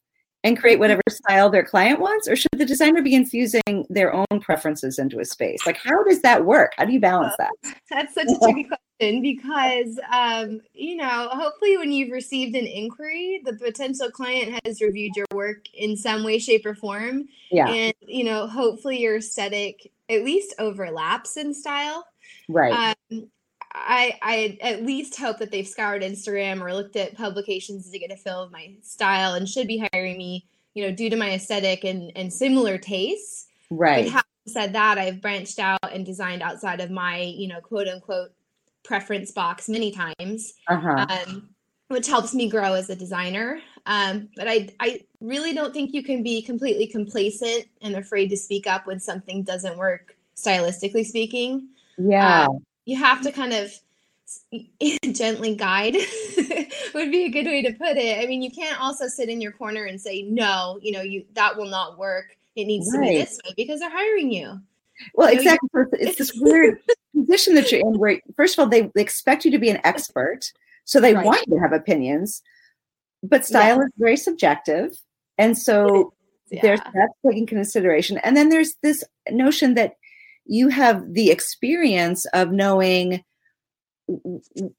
and 0.45 0.57
create 0.57 0.79
whatever 0.79 1.01
style 1.09 1.49
their 1.49 1.65
client 1.65 1.99
wants? 1.99 2.27
Or 2.27 2.37
should 2.37 2.51
the 2.57 2.65
designer 2.65 3.01
be 3.01 3.15
infusing 3.15 3.85
their 3.89 4.13
own 4.13 4.39
preferences 4.41 4.97
into 4.97 5.19
a 5.19 5.25
space? 5.25 5.65
Like 5.65 5.77
how 5.77 6.03
does 6.03 6.21
that 6.21 6.45
work? 6.45 6.71
How 6.77 6.85
do 6.85 6.93
you 6.93 7.01
balance 7.01 7.33
that? 7.37 7.51
That's 7.89 8.13
such 8.13 8.27
a 8.29 8.39
tricky 8.39 8.63
question 8.63 8.82
because 8.99 9.99
um, 10.11 10.61
you 10.73 10.95
know 10.95 11.29
hopefully 11.31 11.77
when 11.77 11.91
you've 11.91 12.11
received 12.11 12.55
an 12.55 12.65
inquiry 12.65 13.41
the 13.45 13.53
potential 13.53 14.09
client 14.09 14.59
has 14.65 14.81
reviewed 14.81 15.15
your 15.15 15.25
work 15.33 15.65
in 15.73 15.97
some 15.97 16.23
way 16.23 16.39
shape 16.39 16.65
or 16.65 16.75
form 16.75 17.25
yeah 17.51 17.67
and 17.67 17.93
you 18.01 18.23
know 18.23 18.47
hopefully 18.47 18.99
your 18.99 19.17
aesthetic 19.17 19.91
at 20.09 20.23
least 20.23 20.53
overlaps 20.59 21.37
in 21.37 21.53
style 21.53 22.05
right 22.47 22.95
um, 23.11 23.27
I, 23.75 24.19
I 24.21 24.57
at 24.61 24.83
least 24.83 25.17
hope 25.17 25.39
that 25.39 25.51
they've 25.51 25.67
scoured 25.67 26.03
Instagram 26.03 26.61
or 26.61 26.73
looked 26.73 26.95
at 26.95 27.15
publications 27.15 27.89
to 27.89 27.99
get 27.99 28.11
a 28.11 28.15
feel 28.15 28.43
of 28.43 28.51
my 28.51 28.75
style 28.83 29.33
and 29.33 29.49
should 29.49 29.67
be 29.67 29.83
hiring 29.91 30.17
me, 30.17 30.45
you 30.75 30.85
know, 30.85 30.95
due 30.95 31.09
to 31.09 31.15
my 31.15 31.31
aesthetic 31.31 31.83
and, 31.83 32.11
and 32.15 32.31
similar 32.31 32.77
tastes. 32.77 33.47
Right. 33.71 34.11
But 34.13 34.25
said 34.45 34.73
that, 34.73 34.97
I've 34.97 35.21
branched 35.21 35.57
out 35.57 35.79
and 35.91 36.05
designed 36.05 36.43
outside 36.43 36.81
of 36.81 36.91
my, 36.91 37.21
you 37.21 37.47
know, 37.47 37.61
quote 37.61 37.87
unquote 37.87 38.31
preference 38.83 39.31
box 39.31 39.69
many 39.69 39.91
times, 39.91 40.53
uh-huh. 40.67 41.05
um, 41.09 41.49
which 41.87 42.07
helps 42.07 42.33
me 42.33 42.49
grow 42.49 42.73
as 42.73 42.89
a 42.89 42.95
designer. 42.95 43.59
Um, 43.85 44.29
but 44.35 44.47
I, 44.47 44.69
I 44.79 45.01
really 45.19 45.53
don't 45.53 45.73
think 45.73 45.93
you 45.93 46.03
can 46.03 46.23
be 46.23 46.41
completely 46.41 46.87
complacent 46.87 47.65
and 47.81 47.95
afraid 47.95 48.29
to 48.29 48.37
speak 48.37 48.67
up 48.67 48.87
when 48.87 48.99
something 48.99 49.43
doesn't 49.43 49.77
work 49.77 50.15
stylistically 50.35 51.05
speaking. 51.05 51.67
Yeah. 51.97 52.45
Um, 52.45 52.65
you 52.85 52.97
have 52.97 53.21
to 53.21 53.31
kind 53.31 53.53
of 53.53 53.71
gently 55.13 55.55
guide 55.55 55.95
would 56.93 57.11
be 57.11 57.25
a 57.25 57.29
good 57.29 57.45
way 57.45 57.61
to 57.61 57.73
put 57.73 57.97
it. 57.97 58.23
I 58.23 58.27
mean, 58.27 58.41
you 58.41 58.51
can't 58.51 58.79
also 58.79 59.07
sit 59.07 59.29
in 59.29 59.41
your 59.41 59.51
corner 59.51 59.85
and 59.85 59.99
say 59.99 60.23
no, 60.23 60.79
you 60.81 60.91
know, 60.91 61.01
you 61.01 61.25
that 61.33 61.57
will 61.57 61.69
not 61.69 61.97
work. 61.97 62.35
it 62.55 62.65
needs 62.65 62.89
right. 62.93 63.05
to 63.05 63.11
be 63.11 63.17
this 63.17 63.39
way 63.45 63.53
because 63.55 63.79
they're 63.79 63.89
hiring 63.89 64.31
you. 64.31 64.59
Well, 65.15 65.31
exactly. 65.31 65.69
It's 65.93 66.17
this 66.17 66.33
weird 66.39 66.79
position 67.15 67.55
that 67.55 67.71
you're 67.71 67.81
in 67.81 67.97
where, 67.97 68.19
first 68.35 68.57
of 68.57 68.63
all, 68.63 68.69
they, 68.69 68.91
expect 68.95 69.45
you 69.45 69.51
to 69.51 69.59
be 69.59 69.69
an 69.69 69.79
expert. 69.83 70.51
So 70.85 70.99
they 70.99 71.13
right. 71.13 71.25
want 71.25 71.45
you 71.47 71.55
to 71.55 71.59
have 71.61 71.73
opinions, 71.73 72.41
but 73.21 73.45
style 73.45 73.77
yeah. 73.77 73.83
is 73.83 73.91
very 73.97 74.17
subjective. 74.17 74.91
And 75.37 75.57
so 75.57 76.13
yeah. 76.51 76.61
there's 76.61 76.79
that 76.79 77.09
taking 77.25 77.45
consideration. 77.45 78.17
And 78.19 78.35
then 78.35 78.49
there's 78.49 78.75
this 78.83 79.03
notion 79.29 79.75
that 79.75 79.93
you 80.45 80.69
have 80.69 81.13
the 81.13 81.31
experience 81.31 82.25
of 82.33 82.51
knowing 82.51 83.23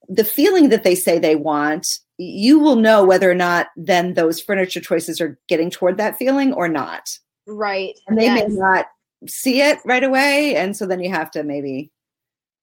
the 0.09 0.25
feeling 0.25 0.69
that 0.69 0.85
they 0.85 0.95
say 0.95 1.19
they 1.19 1.37
want 1.37 1.99
you 2.19 2.59
will 2.59 2.77
know 2.77 3.03
whether 3.03 3.31
or 3.31 3.35
not 3.35 3.69
then 3.75 4.15
those 4.15 4.41
furniture 4.41 4.81
choices 4.81 5.19
are 5.21 5.39
getting 5.49 5.71
toward 5.71 5.97
that 5.97 6.19
feeling 6.19 6.53
or 6.53 6.69
not 6.69 7.19
right 7.47 7.99
and 8.07 8.19
they 8.19 8.25
yes. 8.25 8.49
may 8.49 8.55
not 8.55 8.87
see 9.27 9.61
it 9.61 9.79
right 9.85 10.05
away 10.05 10.57
and 10.57 10.77
so 10.77 10.87
then 10.87 11.01
you 11.01 11.11
have 11.11 11.31
to 11.31 11.43
maybe 11.43 11.91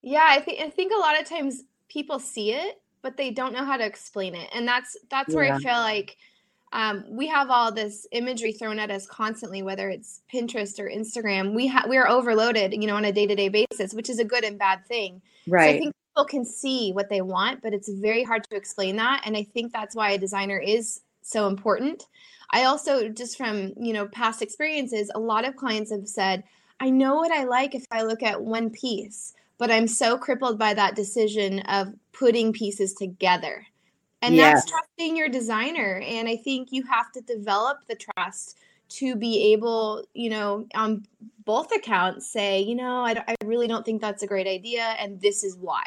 yeah 0.02 0.28
i 0.28 0.40
think 0.40 0.60
i 0.62 0.70
think 0.70 0.94
a 0.94 1.00
lot 1.00 1.20
of 1.20 1.28
times 1.28 1.64
people 1.90 2.20
see 2.20 2.52
it 2.52 2.82
but 3.02 3.18
they 3.18 3.32
don't 3.32 3.54
know 3.54 3.66
how 3.66 3.78
to 3.78 3.86
explain 3.86 4.36
it 4.36 4.50
and 4.54 4.68
that's 4.68 4.98
that's 5.10 5.34
where 5.34 5.46
yeah. 5.46 5.56
i 5.56 5.60
feel 5.60 5.74
like 5.74 6.18
um, 6.74 7.04
we 7.10 7.28
have 7.28 7.50
all 7.50 7.72
this 7.72 8.08
imagery 8.12 8.54
thrown 8.54 8.80
at 8.80 8.92
us 8.92 9.06
constantly, 9.06 9.62
whether 9.62 9.90
it's 9.90 10.22
Pinterest 10.34 10.80
or 10.80 10.90
Instagram. 10.90 11.54
We 11.54 11.68
have 11.68 11.90
we 11.90 11.98
are 11.98 12.08
overloaded, 12.08 12.74
you 12.74 12.88
know, 12.88 12.96
on 12.96 13.06
a 13.06 13.12
day 13.12 13.28
to 13.28 13.36
day 13.36 13.50
basis, 13.50 13.94
which 13.94 14.10
is 14.10 14.20
a 14.20 14.24
good 14.24 14.44
and 14.44 14.58
bad 14.58 14.86
thing. 14.86 15.22
Right. 15.48 15.64
So 15.64 15.70
I 15.70 15.80
think 15.80 15.96
people 16.10 16.26
can 16.26 16.46
see 16.46 16.94
what 16.94 17.10
they 17.10 17.22
want, 17.22 17.62
but 17.62 17.74
it's 17.74 17.90
very 17.90 18.24
hard 18.24 18.46
to 18.50 18.56
explain 18.56 18.96
that, 18.98 19.24
and 19.26 19.36
I 19.36 19.44
think 19.44 19.74
that's 19.74 19.96
why 19.96 20.12
a 20.12 20.18
designer 20.18 20.58
is 20.58 21.02
so 21.22 21.48
important. 21.48 22.04
I 22.52 22.66
also 22.66 23.10
just 23.10 23.38
from 23.38 23.74
you 23.78 23.94
know 23.94 24.08
past 24.08 24.42
experiences, 24.42 25.12
a 25.14 25.20
lot 25.20 25.48
of 25.48 25.56
clients 25.56 25.92
have 25.92 26.08
said, 26.08 26.44
"I 26.80 26.90
know 26.90 27.16
what 27.16 27.32
I 27.32 27.44
like 27.44 27.76
if 27.76 27.86
I 27.92 28.04
look 28.04 28.24
at 28.24 28.42
one 28.42 28.70
piece." 28.70 29.34
But 29.58 29.70
I'm 29.70 29.88
so 29.88 30.18
crippled 30.18 30.58
by 30.58 30.74
that 30.74 30.96
decision 30.96 31.60
of 31.62 31.94
putting 32.14 32.52
pieces 32.52 32.94
together 32.94 33.68
and 34.22 34.38
that's 34.38 34.70
trusting 34.70 35.18
your 35.18 35.30
designer. 35.30 36.02
And 36.06 36.30
I 36.30 36.38
think 36.38 36.72
you 36.72 36.84
have 36.84 37.12
to 37.14 37.22
develop 37.22 37.80
the 37.88 37.96
trust 37.96 38.58
to 38.90 39.16
be 39.16 39.54
able, 39.54 40.04
you 40.14 40.30
know, 40.30 40.68
on 40.76 41.06
both 41.46 41.72
accounts 41.72 42.28
say, 42.28 42.62
you 42.62 42.76
know, 42.76 43.04
I, 43.04 43.24
I 43.28 43.36
really 43.46 43.68
don't 43.68 43.86
think 43.86 44.02
that's 44.02 44.22
a 44.22 44.28
great 44.28 44.48
idea. 44.48 44.96
And 45.00 45.20
this 45.22 45.44
is 45.44 45.56
why. 45.56 45.84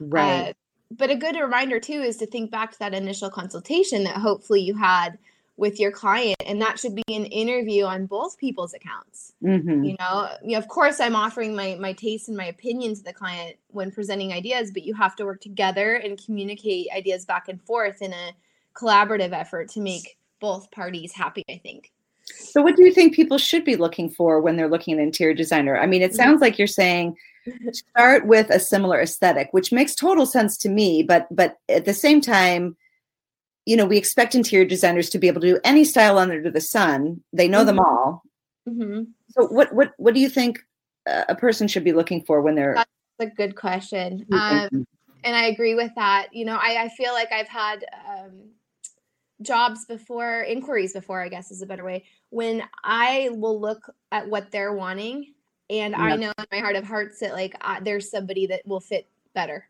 Right. 0.00 0.48
Uh, 0.48 0.52
but 0.96 1.10
a 1.10 1.16
good 1.16 1.36
reminder 1.36 1.80
too 1.80 2.00
is 2.02 2.16
to 2.18 2.26
think 2.26 2.50
back 2.50 2.72
to 2.72 2.78
that 2.78 2.94
initial 2.94 3.30
consultation 3.30 4.04
that 4.04 4.16
hopefully 4.16 4.60
you 4.60 4.74
had 4.74 5.18
with 5.56 5.78
your 5.78 5.90
client 5.90 6.36
and 6.46 6.60
that 6.60 6.78
should 6.78 6.94
be 6.94 7.02
an 7.08 7.26
interview 7.26 7.84
on 7.84 8.06
both 8.06 8.38
people's 8.38 8.74
accounts. 8.74 9.34
Mm-hmm. 9.42 9.84
you 9.84 9.96
know 9.98 10.28
of 10.56 10.68
course 10.68 11.00
i'm 11.00 11.16
offering 11.16 11.54
my 11.54 11.76
my 11.80 11.92
taste 11.92 12.28
and 12.28 12.36
my 12.36 12.46
opinion 12.46 12.94
to 12.94 13.02
the 13.02 13.12
client 13.12 13.56
when 13.68 13.90
presenting 13.90 14.32
ideas 14.32 14.70
but 14.70 14.82
you 14.84 14.94
have 14.94 15.16
to 15.16 15.24
work 15.24 15.40
together 15.40 15.94
and 15.94 16.22
communicate 16.24 16.86
ideas 16.94 17.24
back 17.24 17.48
and 17.48 17.60
forth 17.62 18.02
in 18.02 18.12
a 18.12 18.32
collaborative 18.74 19.32
effort 19.32 19.68
to 19.70 19.80
make 19.80 20.16
both 20.40 20.70
parties 20.70 21.12
happy 21.12 21.42
i 21.48 21.58
think. 21.58 21.92
So 22.24 22.62
what 22.62 22.76
do 22.76 22.84
you 22.84 22.92
think 22.92 23.14
people 23.14 23.36
should 23.36 23.64
be 23.64 23.76
looking 23.76 24.08
for 24.08 24.40
when 24.40 24.56
they're 24.56 24.68
looking 24.68 24.94
at 24.94 25.00
an 25.00 25.06
interior 25.06 25.34
designer? 25.34 25.76
I 25.76 25.86
mean 25.86 26.02
it 26.02 26.14
sounds 26.14 26.40
like 26.40 26.58
you're 26.58 26.66
saying 26.68 27.16
start 27.72 28.26
with 28.26 28.50
a 28.50 28.60
similar 28.60 29.00
aesthetic 29.00 29.48
which 29.52 29.72
makes 29.72 29.94
total 29.94 30.26
sense 30.26 30.56
to 30.56 30.68
me 30.68 31.02
but 31.02 31.26
but 31.30 31.58
at 31.68 31.84
the 31.84 31.94
same 31.94 32.20
time 32.20 32.76
you 33.64 33.76
know, 33.76 33.86
we 33.86 33.96
expect 33.96 34.34
interior 34.34 34.66
designers 34.66 35.08
to 35.10 35.18
be 35.18 35.28
able 35.28 35.40
to 35.40 35.54
do 35.54 35.60
any 35.64 35.84
style 35.84 36.18
under 36.18 36.50
the 36.50 36.60
sun. 36.60 37.22
They 37.32 37.48
know 37.48 37.58
mm-hmm. 37.58 37.66
them 37.66 37.78
all. 37.78 38.22
Mm-hmm. 38.68 39.02
So, 39.30 39.46
what 39.46 39.72
what 39.72 39.92
what 39.96 40.14
do 40.14 40.20
you 40.20 40.28
think 40.28 40.60
a 41.06 41.34
person 41.34 41.68
should 41.68 41.84
be 41.84 41.92
looking 41.92 42.22
for 42.22 42.42
when 42.42 42.54
they're? 42.54 42.74
That's 42.74 43.32
a 43.32 43.34
good 43.34 43.56
question, 43.56 44.26
um, 44.32 44.86
and 45.24 45.36
I 45.36 45.46
agree 45.46 45.74
with 45.74 45.92
that. 45.96 46.28
You 46.32 46.44
know, 46.44 46.56
I, 46.56 46.84
I 46.84 46.88
feel 46.90 47.12
like 47.12 47.32
I've 47.32 47.48
had 47.48 47.84
um, 48.08 48.50
jobs 49.42 49.84
before, 49.84 50.42
inquiries 50.42 50.92
before, 50.92 51.20
I 51.20 51.28
guess 51.28 51.50
is 51.50 51.62
a 51.62 51.66
better 51.66 51.84
way. 51.84 52.04
When 52.30 52.62
I 52.84 53.30
will 53.32 53.60
look 53.60 53.90
at 54.12 54.28
what 54.28 54.50
they're 54.50 54.72
wanting, 54.72 55.34
and. 55.72 55.94
I 55.94 56.16
know 56.16 56.32
in 56.38 56.46
my 56.52 56.58
heart 56.58 56.76
of 56.76 56.84
hearts 56.84 57.18
that 57.20 57.32
like 57.32 57.54
uh, 57.62 57.80
there's 57.82 58.10
somebody 58.10 58.46
that 58.46 58.66
will 58.66 58.80
fit 58.80 59.06
better. 59.34 59.66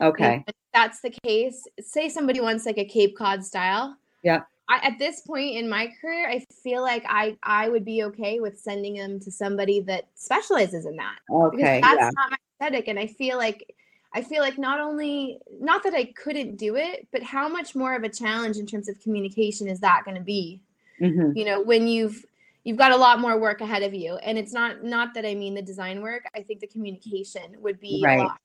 Okay. 0.00 0.44
That's 0.74 1.00
the 1.00 1.10
case, 1.10 1.64
say 1.80 2.08
somebody 2.08 2.40
wants 2.40 2.66
like 2.66 2.78
a 2.78 2.84
Cape 2.84 3.16
Cod 3.16 3.44
style. 3.44 3.96
Yeah. 4.22 4.42
I, 4.68 4.78
at 4.82 4.98
this 4.98 5.20
point 5.20 5.56
in 5.56 5.68
my 5.68 5.92
career, 6.00 6.28
I 6.28 6.44
feel 6.62 6.82
like 6.82 7.04
I 7.08 7.36
I 7.42 7.68
would 7.68 7.84
be 7.84 8.02
okay 8.04 8.40
with 8.40 8.58
sending 8.58 8.94
them 8.94 9.20
to 9.20 9.30
somebody 9.30 9.80
that 9.80 10.08
specializes 10.14 10.86
in 10.86 10.96
that. 10.96 11.18
Okay. 11.30 11.80
Because 11.80 11.80
that's 11.80 11.98
yeah. 11.98 12.10
not 12.16 12.30
my 12.30 12.36
aesthetic, 12.60 12.88
and 12.88 12.98
I 12.98 13.06
feel 13.06 13.38
like 13.38 13.74
I 14.12 14.22
feel 14.22 14.42
like 14.42 14.58
not 14.58 14.80
only 14.80 15.38
not 15.60 15.82
that 15.84 15.94
I 15.94 16.06
couldn't 16.06 16.56
do 16.56 16.74
it, 16.76 17.06
but 17.12 17.22
how 17.22 17.48
much 17.48 17.76
more 17.76 17.94
of 17.94 18.02
a 18.02 18.08
challenge 18.08 18.56
in 18.56 18.66
terms 18.66 18.88
of 18.88 19.00
communication 19.00 19.68
is 19.68 19.78
that 19.80 20.02
going 20.04 20.16
to 20.16 20.22
be? 20.22 20.60
Mm-hmm. 21.00 21.36
You 21.36 21.44
know, 21.44 21.62
when 21.62 21.86
you've 21.86 22.24
you've 22.66 22.76
got 22.76 22.92
a 22.92 22.96
lot 22.96 23.20
more 23.20 23.38
work 23.38 23.60
ahead 23.60 23.82
of 23.82 23.94
you, 23.94 24.16
and 24.16 24.36
it's 24.36 24.52
not 24.52 24.84
not 24.84 25.14
that 25.14 25.24
I 25.24 25.34
mean 25.34 25.54
the 25.54 25.62
design 25.62 26.02
work. 26.02 26.24
I 26.34 26.42
think 26.42 26.60
the 26.60 26.66
communication 26.66 27.56
would 27.60 27.80
be 27.80 28.02
right. 28.04 28.18
a 28.18 28.24
lot 28.24 28.40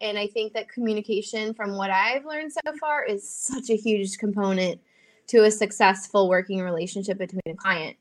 and 0.00 0.18
I 0.18 0.26
think 0.26 0.52
that 0.52 0.68
communication, 0.68 1.54
from 1.54 1.76
what 1.76 1.90
I've 1.90 2.24
learned 2.24 2.52
so 2.52 2.60
far, 2.78 3.04
is 3.04 3.28
such 3.28 3.70
a 3.70 3.76
huge 3.76 4.18
component 4.18 4.80
to 5.28 5.44
a 5.44 5.50
successful 5.50 6.28
working 6.28 6.60
relationship 6.60 7.18
between 7.18 7.40
a 7.46 7.54
client. 7.54 7.96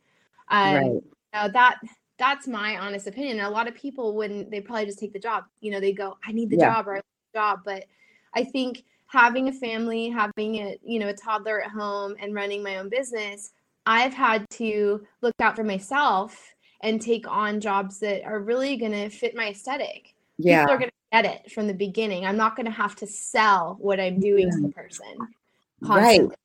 Um, 0.50 0.76
right. 0.76 0.86
You 0.86 1.02
know, 1.34 1.48
that 1.54 1.80
that's 2.18 2.48
my 2.48 2.78
honest 2.78 3.08
opinion. 3.08 3.40
a 3.40 3.50
lot 3.50 3.68
of 3.68 3.76
people 3.76 4.16
wouldn't. 4.16 4.52
They 4.52 4.62
probably 4.62 4.86
just 4.86 5.00
take 5.00 5.14
the 5.14 5.20
job. 5.20 5.46
You 5.62 5.72
know, 5.72 5.80
they 5.80 5.94
go, 5.94 6.18
"I 6.26 6.32
need 6.32 6.50
the 6.50 6.58
yeah. 6.58 6.74
job," 6.74 6.88
or 6.88 6.92
"I 6.92 6.96
want 6.96 7.06
the 7.34 7.40
job." 7.40 7.60
But 7.64 7.86
I 8.34 8.44
think 8.44 8.84
having 9.06 9.48
a 9.48 9.54
family, 9.54 10.10
having 10.10 10.56
a 10.56 10.78
you 10.84 11.00
know 11.00 11.08
a 11.08 11.14
toddler 11.14 11.62
at 11.62 11.72
home, 11.72 12.16
and 12.20 12.36
running 12.36 12.62
my 12.62 12.78
own 12.78 12.90
business, 12.90 13.54
I've 13.86 14.14
had 14.14 14.50
to 14.52 15.06
look 15.22 15.36
out 15.40 15.56
for 15.56 15.64
myself 15.64 16.54
and 16.84 17.02
take 17.02 17.28
on 17.28 17.62
jobs 17.62 18.00
that 18.00 18.24
are 18.26 18.40
really 18.40 18.78
going 18.78 18.92
to 18.92 19.10
fit 19.10 19.36
my 19.36 19.50
aesthetic. 19.50 20.14
Yeah. 20.38 20.64
People 20.64 20.76
are 20.76 20.80
going 20.80 20.90
to 20.90 21.22
get 21.22 21.26
it 21.26 21.52
from 21.52 21.68
the 21.68 21.74
beginning. 21.74 22.26
I'm 22.26 22.38
not 22.38 22.56
going 22.56 22.66
to 22.66 22.72
have 22.72 22.96
to 22.98 23.08
sell 23.08 23.78
what 23.80 24.00
I'm 24.00 24.20
doing 24.20 24.50
to 24.50 24.62
the 24.62 24.68
mm. 24.68 24.76
person. 24.76 25.06
Constantly. 25.84 26.28
Right. 26.28 26.38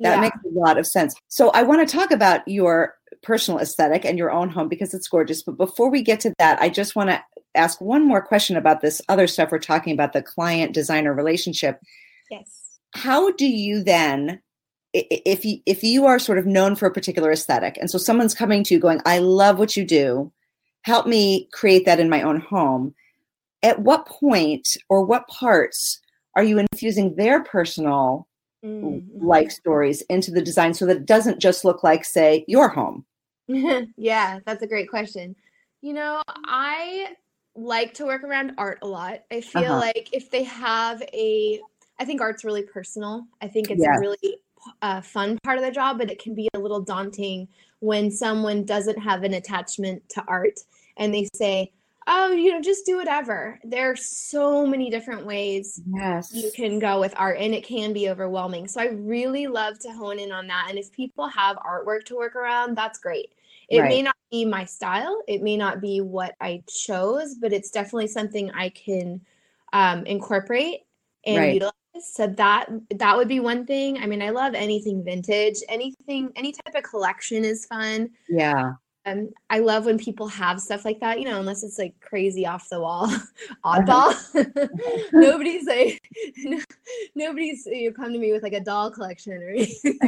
That 0.00 0.14
yeah. 0.16 0.20
makes 0.20 0.36
a 0.44 0.58
lot 0.58 0.78
of 0.78 0.86
sense. 0.86 1.14
So 1.28 1.50
I 1.50 1.62
want 1.62 1.86
to 1.86 1.92
talk 1.92 2.10
about 2.10 2.46
your 2.48 2.94
personal 3.22 3.60
aesthetic 3.60 4.04
and 4.04 4.18
your 4.18 4.30
own 4.30 4.48
home 4.48 4.68
because 4.68 4.94
it's 4.94 5.08
gorgeous. 5.08 5.42
But 5.42 5.56
before 5.56 5.90
we 5.90 6.02
get 6.02 6.20
to 6.20 6.34
that, 6.38 6.60
I 6.60 6.68
just 6.68 6.96
want 6.96 7.10
to 7.10 7.22
ask 7.54 7.80
one 7.80 8.06
more 8.06 8.22
question 8.22 8.56
about 8.56 8.80
this 8.80 9.00
other 9.08 9.26
stuff 9.26 9.50
we're 9.52 9.58
talking 9.58 9.92
about 9.92 10.12
the 10.12 10.22
client 10.22 10.72
designer 10.72 11.14
relationship. 11.14 11.80
Yes. 12.30 12.78
How 12.94 13.30
do 13.32 13.46
you 13.46 13.82
then 13.84 14.40
if 14.92 15.44
you 15.44 15.58
if 15.66 15.82
you 15.82 16.06
are 16.06 16.18
sort 16.18 16.38
of 16.38 16.46
known 16.46 16.76
for 16.76 16.86
a 16.86 16.92
particular 16.92 17.32
aesthetic 17.32 17.78
and 17.78 17.90
so 17.90 17.98
someone's 17.98 18.34
coming 18.34 18.62
to 18.64 18.74
you 18.74 18.80
going 18.80 19.00
I 19.06 19.18
love 19.18 19.58
what 19.58 19.76
you 19.76 19.84
do 19.84 20.32
help 20.82 21.06
me 21.06 21.48
create 21.52 21.86
that 21.86 22.00
in 22.00 22.10
my 22.10 22.22
own 22.22 22.40
home 22.40 22.94
at 23.62 23.78
what 23.80 24.06
point 24.06 24.76
or 24.88 25.04
what 25.04 25.26
parts 25.28 26.00
are 26.36 26.42
you 26.42 26.58
infusing 26.58 27.14
their 27.14 27.42
personal 27.42 28.26
mm-hmm. 28.64 29.24
life 29.24 29.50
stories 29.50 30.02
into 30.02 30.30
the 30.30 30.42
design 30.42 30.74
so 30.74 30.86
that 30.86 30.98
it 30.98 31.06
doesn't 31.06 31.40
just 31.40 31.64
look 31.64 31.82
like 31.82 32.04
say 32.04 32.44
your 32.48 32.68
home 32.68 33.04
yeah 33.96 34.38
that's 34.44 34.62
a 34.62 34.66
great 34.66 34.90
question 34.90 35.34
you 35.80 35.92
know 35.92 36.22
i 36.46 37.08
like 37.54 37.92
to 37.92 38.04
work 38.04 38.22
around 38.24 38.52
art 38.56 38.78
a 38.82 38.86
lot 38.86 39.20
i 39.30 39.40
feel 39.40 39.64
uh-huh. 39.64 39.78
like 39.78 40.08
if 40.12 40.30
they 40.30 40.42
have 40.42 41.02
a 41.12 41.60
i 41.98 42.04
think 42.04 42.20
art's 42.20 42.44
really 42.44 42.62
personal 42.62 43.26
i 43.40 43.48
think 43.48 43.70
it's 43.70 43.82
yes. 43.82 43.98
really 44.00 44.38
uh, 44.82 45.00
fun 45.00 45.38
part 45.42 45.58
of 45.58 45.64
the 45.64 45.70
job 45.70 45.98
but 45.98 46.10
it 46.10 46.22
can 46.22 46.34
be 46.34 46.48
a 46.54 46.58
little 46.58 46.80
daunting 46.80 47.48
when 47.80 48.10
someone 48.10 48.64
doesn't 48.64 48.98
have 48.98 49.22
an 49.22 49.34
attachment 49.34 50.06
to 50.08 50.22
art 50.28 50.60
and 50.96 51.12
they 51.12 51.28
say 51.34 51.72
oh, 52.06 52.32
you 52.32 52.52
know, 52.52 52.60
just 52.60 52.86
do 52.86 52.96
whatever. 52.96 53.58
There 53.64 53.90
are 53.90 53.96
so 53.96 54.66
many 54.66 54.90
different 54.90 55.24
ways 55.26 55.80
yes. 55.86 56.32
you 56.32 56.50
can 56.54 56.78
go 56.78 57.00
with 57.00 57.14
art, 57.16 57.38
and 57.38 57.54
it 57.54 57.64
can 57.64 57.92
be 57.92 58.10
overwhelming. 58.10 58.68
So 58.68 58.80
I 58.80 58.86
really 58.86 59.46
love 59.46 59.78
to 59.80 59.92
hone 59.92 60.18
in 60.18 60.32
on 60.32 60.46
that. 60.48 60.66
And 60.68 60.78
if 60.78 60.92
people 60.92 61.28
have 61.28 61.56
artwork 61.58 62.04
to 62.06 62.16
work 62.16 62.36
around, 62.36 62.76
that's 62.76 62.98
great. 62.98 63.34
It 63.68 63.80
right. 63.80 63.88
may 63.88 64.02
not 64.02 64.16
be 64.30 64.44
my 64.44 64.64
style, 64.64 65.22
it 65.28 65.42
may 65.42 65.56
not 65.56 65.80
be 65.80 66.00
what 66.00 66.34
I 66.40 66.62
chose, 66.68 67.36
but 67.36 67.52
it's 67.52 67.70
definitely 67.70 68.08
something 68.08 68.50
I 68.50 68.68
can 68.70 69.20
um, 69.72 70.04
incorporate 70.04 70.80
and 71.24 71.38
right. 71.38 71.54
utilize. 71.54 71.72
So 72.00 72.26
that 72.26 72.68
that 72.96 73.16
would 73.16 73.28
be 73.28 73.40
one 73.40 73.66
thing. 73.66 73.98
I 73.98 74.06
mean, 74.06 74.22
I 74.22 74.30
love 74.30 74.54
anything 74.54 75.04
vintage, 75.04 75.56
anything, 75.68 76.32
any 76.36 76.52
type 76.52 76.74
of 76.74 76.82
collection 76.82 77.44
is 77.44 77.66
fun. 77.66 78.10
Yeah. 78.28 78.72
Um, 79.04 79.30
I 79.50 79.58
love 79.58 79.84
when 79.86 79.98
people 79.98 80.28
have 80.28 80.60
stuff 80.60 80.84
like 80.84 81.00
that, 81.00 81.18
you 81.18 81.24
know, 81.24 81.40
unless 81.40 81.64
it's 81.64 81.78
like 81.78 81.98
crazy 82.00 82.46
off 82.46 82.68
the 82.68 82.80
wall, 82.80 83.08
oddball. 83.64 84.14
nobody's 85.12 85.66
like, 85.66 86.08
no, 86.38 86.60
nobody's 87.16 87.66
you 87.66 87.92
come 87.92 88.12
to 88.12 88.18
me 88.18 88.32
with 88.32 88.44
like 88.44 88.52
a 88.52 88.60
doll 88.60 88.90
collection 88.92 89.32
or 89.42 89.48
anything. 89.50 89.98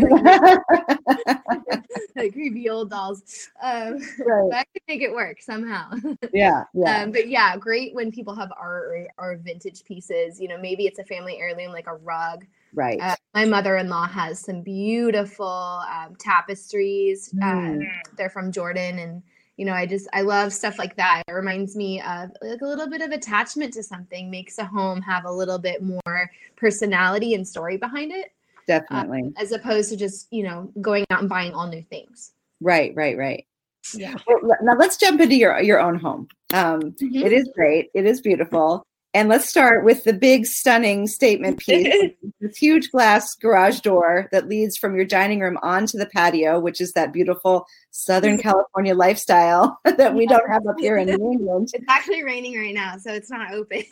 like 2.17 2.33
creepy 2.33 2.71
old 2.71 2.91
dolls. 2.91 3.49
Um, 3.61 3.99
Right. 4.25 4.49
but 4.51 4.59
I 4.59 4.65
can 4.65 4.83
make 4.87 5.03
it 5.03 5.13
work 5.13 5.43
somehow. 5.43 5.91
Yeah, 6.33 6.65
yeah. 6.73 7.03
Um, 7.03 7.11
but 7.11 7.29
yeah, 7.29 7.57
great 7.57 7.95
when 7.95 8.13
people 8.13 8.35
have 8.35 8.53
art 8.57 8.87
or, 8.87 9.09
or 9.19 9.37
vintage 9.37 9.85
pieces. 9.85 10.41
You 10.41 10.49
know, 10.49 10.59
maybe 10.59 10.87
it's 10.87 10.99
a 11.01 11.05
family 11.05 11.39
heirloom 11.39 11.73
like 11.73 11.87
a 11.89 11.97
rug. 11.97 12.45
Right. 12.75 12.99
Uh, 13.01 13.17
my 13.35 13.45
mother-in-law 13.45 14.07
has 14.09 14.39
some 14.41 14.63
beautiful 14.63 15.47
um, 15.47 16.15
tapestries. 16.19 17.33
Um, 17.43 17.79
Mm. 17.81 17.87
they're 18.17 18.31
from 18.31 18.53
Jordan, 18.53 18.99
and 18.99 19.23
you 19.57 19.65
know, 19.65 19.73
I 19.73 19.87
just 19.87 20.09
I 20.13 20.23
love 20.23 20.53
stuff 20.53 20.79
like 20.79 20.97
that. 20.97 21.23
It 21.29 21.33
reminds 21.33 21.77
me 21.77 22.01
of 22.03 22.31
like 22.43 22.61
a 22.61 22.67
little 22.67 22.89
bit 22.89 23.01
of 23.03 23.11
attachment 23.13 23.73
to 23.75 23.83
something. 23.83 24.31
Makes 24.31 24.59
a 24.59 24.65
home 24.65 25.01
have 25.03 25.25
a 25.25 25.33
little 25.33 25.59
bit 25.59 25.83
more 25.83 26.31
personality 26.57 27.35
and 27.35 27.47
story 27.47 27.77
behind 27.77 28.13
it, 28.13 28.33
Definitely. 28.67 29.33
as 29.39 29.53
opposed 29.53 29.91
to 29.91 29.97
just 29.97 30.27
you 30.33 30.43
know 30.43 30.73
going 30.81 31.05
out 31.11 31.21
and 31.21 31.29
buying 31.29 31.53
all 31.55 31.69
new 31.69 31.83
things. 31.83 32.33
right, 32.61 32.93
right, 32.97 33.17
right. 33.17 33.47
Yeah. 33.93 34.17
Well, 34.27 34.57
now 34.63 34.75
let's 34.77 34.97
jump 34.97 35.21
into 35.21 35.37
your 35.37 35.61
your 35.61 35.81
own 35.81 35.99
home. 35.99 36.29
Um, 36.53 36.81
Mhm. 36.93 37.23
It 37.25 37.33
is 37.33 37.49
great. 37.55 37.91
It 37.95 38.07
is 38.07 38.21
beautiful. 38.21 38.85
And 39.15 39.29
let's 39.29 39.49
start 39.49 39.85
with 39.85 40.03
the 40.03 40.13
big, 40.13 40.45
stunning 40.45 41.07
statement 41.07 41.61
piece. 41.61 42.13
this 42.41 42.57
huge 42.57 42.91
glass 42.91 43.37
garage 43.37 43.79
door 43.79 44.29
that 44.33 44.49
leads 44.49 44.77
from 44.77 44.97
your 44.97 45.05
dining 45.05 45.39
room 45.39 45.57
onto 45.63 45.97
the 45.97 46.07
patio, 46.07 46.59
which 46.59 46.81
is 46.81 46.93
that 46.95 47.13
beautiful 47.13 47.65
Southern 47.93 48.39
California 48.43 48.93
lifestyle 48.93 49.79
that 49.85 50.15
we 50.15 50.27
don't 50.27 50.51
have 50.51 50.67
up 50.67 50.75
here 50.81 50.97
in 50.97 51.07
New 51.07 51.33
England. 51.33 51.71
It's 51.73 51.85
actually 51.89 52.25
raining 52.25 52.59
right 52.59 52.75
now, 52.75 52.97
so 52.99 53.13
it's 53.13 53.31
not 53.31 53.55
open. 53.55 53.85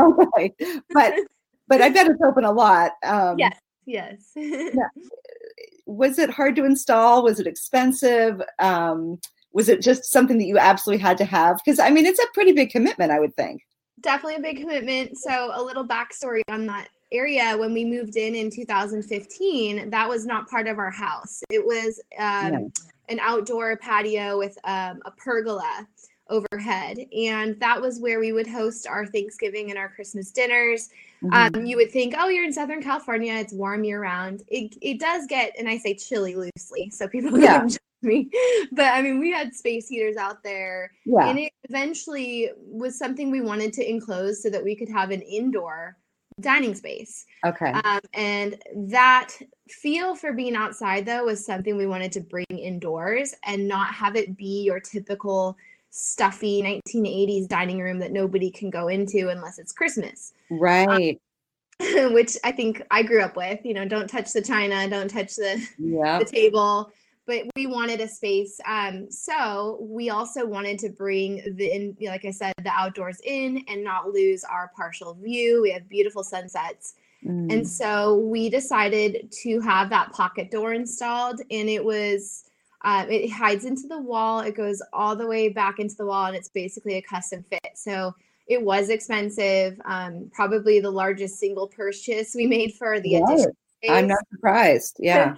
Okay, 0.00 0.52
but 0.90 1.14
but 1.68 1.80
I 1.80 1.90
bet 1.90 2.08
it's 2.08 2.20
open 2.22 2.44
a 2.44 2.52
lot. 2.52 2.92
Um, 3.04 3.38
yes. 3.38 3.56
Yes. 3.86 4.34
Was 5.86 6.18
it 6.18 6.30
hard 6.30 6.56
to 6.56 6.64
install? 6.64 7.22
Was 7.22 7.38
it 7.38 7.46
expensive? 7.46 8.42
Um, 8.58 9.20
was 9.52 9.68
it 9.68 9.82
just 9.82 10.04
something 10.04 10.36
that 10.38 10.44
you 10.44 10.58
absolutely 10.58 11.00
had 11.00 11.16
to 11.18 11.24
have? 11.24 11.60
Because 11.64 11.78
I 11.78 11.90
mean, 11.90 12.06
it's 12.06 12.18
a 12.18 12.26
pretty 12.34 12.52
big 12.52 12.70
commitment, 12.70 13.12
I 13.12 13.20
would 13.20 13.36
think. 13.36 13.62
Definitely 14.00 14.36
a 14.36 14.40
big 14.40 14.60
commitment. 14.60 15.16
So, 15.18 15.50
a 15.54 15.62
little 15.62 15.86
backstory 15.86 16.42
on 16.48 16.66
that 16.66 16.88
area 17.12 17.56
when 17.56 17.72
we 17.72 17.84
moved 17.84 18.16
in 18.16 18.34
in 18.34 18.50
2015, 18.50 19.90
that 19.90 20.08
was 20.08 20.26
not 20.26 20.48
part 20.48 20.66
of 20.66 20.78
our 20.78 20.90
house. 20.90 21.42
It 21.50 21.64
was 21.64 22.00
um, 22.18 22.52
Yeah. 22.52 22.58
an 23.08 23.18
outdoor 23.20 23.76
patio 23.78 24.38
with 24.38 24.58
um, 24.64 25.00
a 25.04 25.10
pergola 25.10 25.86
overhead. 26.28 26.98
And 27.16 27.58
that 27.58 27.80
was 27.80 28.00
where 28.00 28.20
we 28.20 28.32
would 28.32 28.46
host 28.46 28.86
our 28.86 29.06
Thanksgiving 29.06 29.70
and 29.70 29.78
our 29.78 29.88
Christmas 29.88 30.30
dinners. 30.30 30.90
Mhm. 31.22 31.56
Um, 31.56 31.64
you 31.64 31.76
would 31.76 31.90
think, 31.90 32.14
oh, 32.18 32.28
you're 32.28 32.44
in 32.44 32.52
Southern 32.52 32.82
California, 32.82 33.32
it's 33.32 33.52
warm 33.52 33.82
year 33.82 34.02
round. 34.02 34.42
It, 34.48 34.76
it 34.82 35.00
does 35.00 35.26
get, 35.26 35.54
and 35.58 35.68
I 35.68 35.78
say 35.78 35.94
chilly 35.94 36.34
loosely, 36.36 36.90
so 36.90 37.08
people 37.08 37.30
Yeah. 37.40 37.66
me. 38.02 38.30
But 38.72 38.86
I 38.86 39.02
mean, 39.02 39.18
we 39.18 39.30
had 39.30 39.54
space 39.54 39.88
heaters 39.88 40.16
out 40.16 40.42
there 40.42 40.92
yeah. 41.04 41.28
and 41.28 41.38
it 41.38 41.52
eventually 41.64 42.50
was 42.58 42.98
something 42.98 43.30
we 43.30 43.40
wanted 43.40 43.72
to 43.74 43.88
enclose 43.88 44.42
so 44.42 44.50
that 44.50 44.62
we 44.62 44.76
could 44.76 44.88
have 44.88 45.10
an 45.10 45.22
indoor 45.22 45.96
dining 46.40 46.74
space. 46.74 47.26
Okay. 47.44 47.72
Um, 47.72 48.00
and 48.14 48.56
that 48.74 49.30
feel 49.68 50.14
for 50.14 50.32
being 50.32 50.54
outside, 50.54 51.06
though, 51.06 51.24
was 51.24 51.44
something 51.44 51.76
we 51.76 51.86
wanted 51.86 52.12
to 52.12 52.20
bring 52.20 52.46
indoors 52.50 53.34
and 53.44 53.66
not 53.66 53.92
have 53.94 54.16
it 54.16 54.36
be 54.36 54.62
your 54.62 54.80
typical 54.80 55.56
stuffy 55.90 56.62
1980s 56.62 57.48
dining 57.48 57.80
room 57.80 57.98
that 57.98 58.12
nobody 58.12 58.50
can 58.50 58.70
go 58.70 58.88
into 58.88 59.30
unless 59.30 59.58
it's 59.58 59.72
Christmas. 59.72 60.32
right. 60.50 61.20
Which 62.10 62.36
I 62.42 62.50
think 62.50 62.82
I 62.90 63.04
grew 63.04 63.22
up 63.22 63.36
with, 63.36 63.64
you 63.64 63.72
know, 63.72 63.86
don't 63.86 64.08
touch 64.08 64.32
the 64.32 64.42
china, 64.42 64.88
don't 64.90 65.08
touch 65.08 65.36
the 65.36 65.64
yeah. 65.78 66.18
the 66.18 66.24
table 66.24 66.90
but 67.28 67.42
we 67.54 67.66
wanted 67.68 68.00
a 68.00 68.08
space 68.08 68.58
um 68.66 69.08
so 69.08 69.78
we 69.80 70.10
also 70.10 70.44
wanted 70.44 70.78
to 70.80 70.88
bring 70.88 71.54
the 71.56 71.70
in 71.70 71.96
like 72.02 72.24
i 72.24 72.30
said 72.32 72.52
the 72.64 72.70
outdoors 72.70 73.20
in 73.24 73.62
and 73.68 73.84
not 73.84 74.08
lose 74.08 74.42
our 74.42 74.72
partial 74.74 75.14
view 75.14 75.62
we 75.62 75.70
have 75.70 75.88
beautiful 75.88 76.24
sunsets 76.24 76.94
Mm. 77.24 77.52
and 77.52 77.68
so 77.68 78.14
we 78.14 78.48
decided 78.48 79.32
to 79.42 79.58
have 79.58 79.90
that 79.90 80.12
pocket 80.12 80.52
door 80.52 80.72
installed 80.72 81.40
and 81.50 81.68
it 81.68 81.84
was 81.84 82.44
um, 82.84 83.10
it 83.10 83.28
hides 83.28 83.64
into 83.64 83.88
the 83.88 84.00
wall 84.00 84.38
it 84.38 84.54
goes 84.54 84.80
all 84.92 85.16
the 85.16 85.26
way 85.26 85.48
back 85.48 85.80
into 85.80 85.96
the 85.96 86.06
wall 86.06 86.26
and 86.26 86.36
it's 86.36 86.48
basically 86.48 86.94
a 86.94 87.02
custom 87.02 87.44
fit 87.50 87.72
so 87.74 88.14
it 88.46 88.62
was 88.62 88.88
expensive 88.88 89.80
um, 89.84 90.30
probably 90.32 90.78
the 90.78 90.88
largest 90.92 91.40
single 91.40 91.66
purchase 91.66 92.36
we 92.36 92.46
made 92.46 92.72
for 92.74 93.00
the 93.00 93.16
Right. 93.16 93.24
addition 93.32 93.52
I'm 93.88 94.06
not 94.06 94.24
surprised. 94.32 94.96
Yeah. 95.00 95.34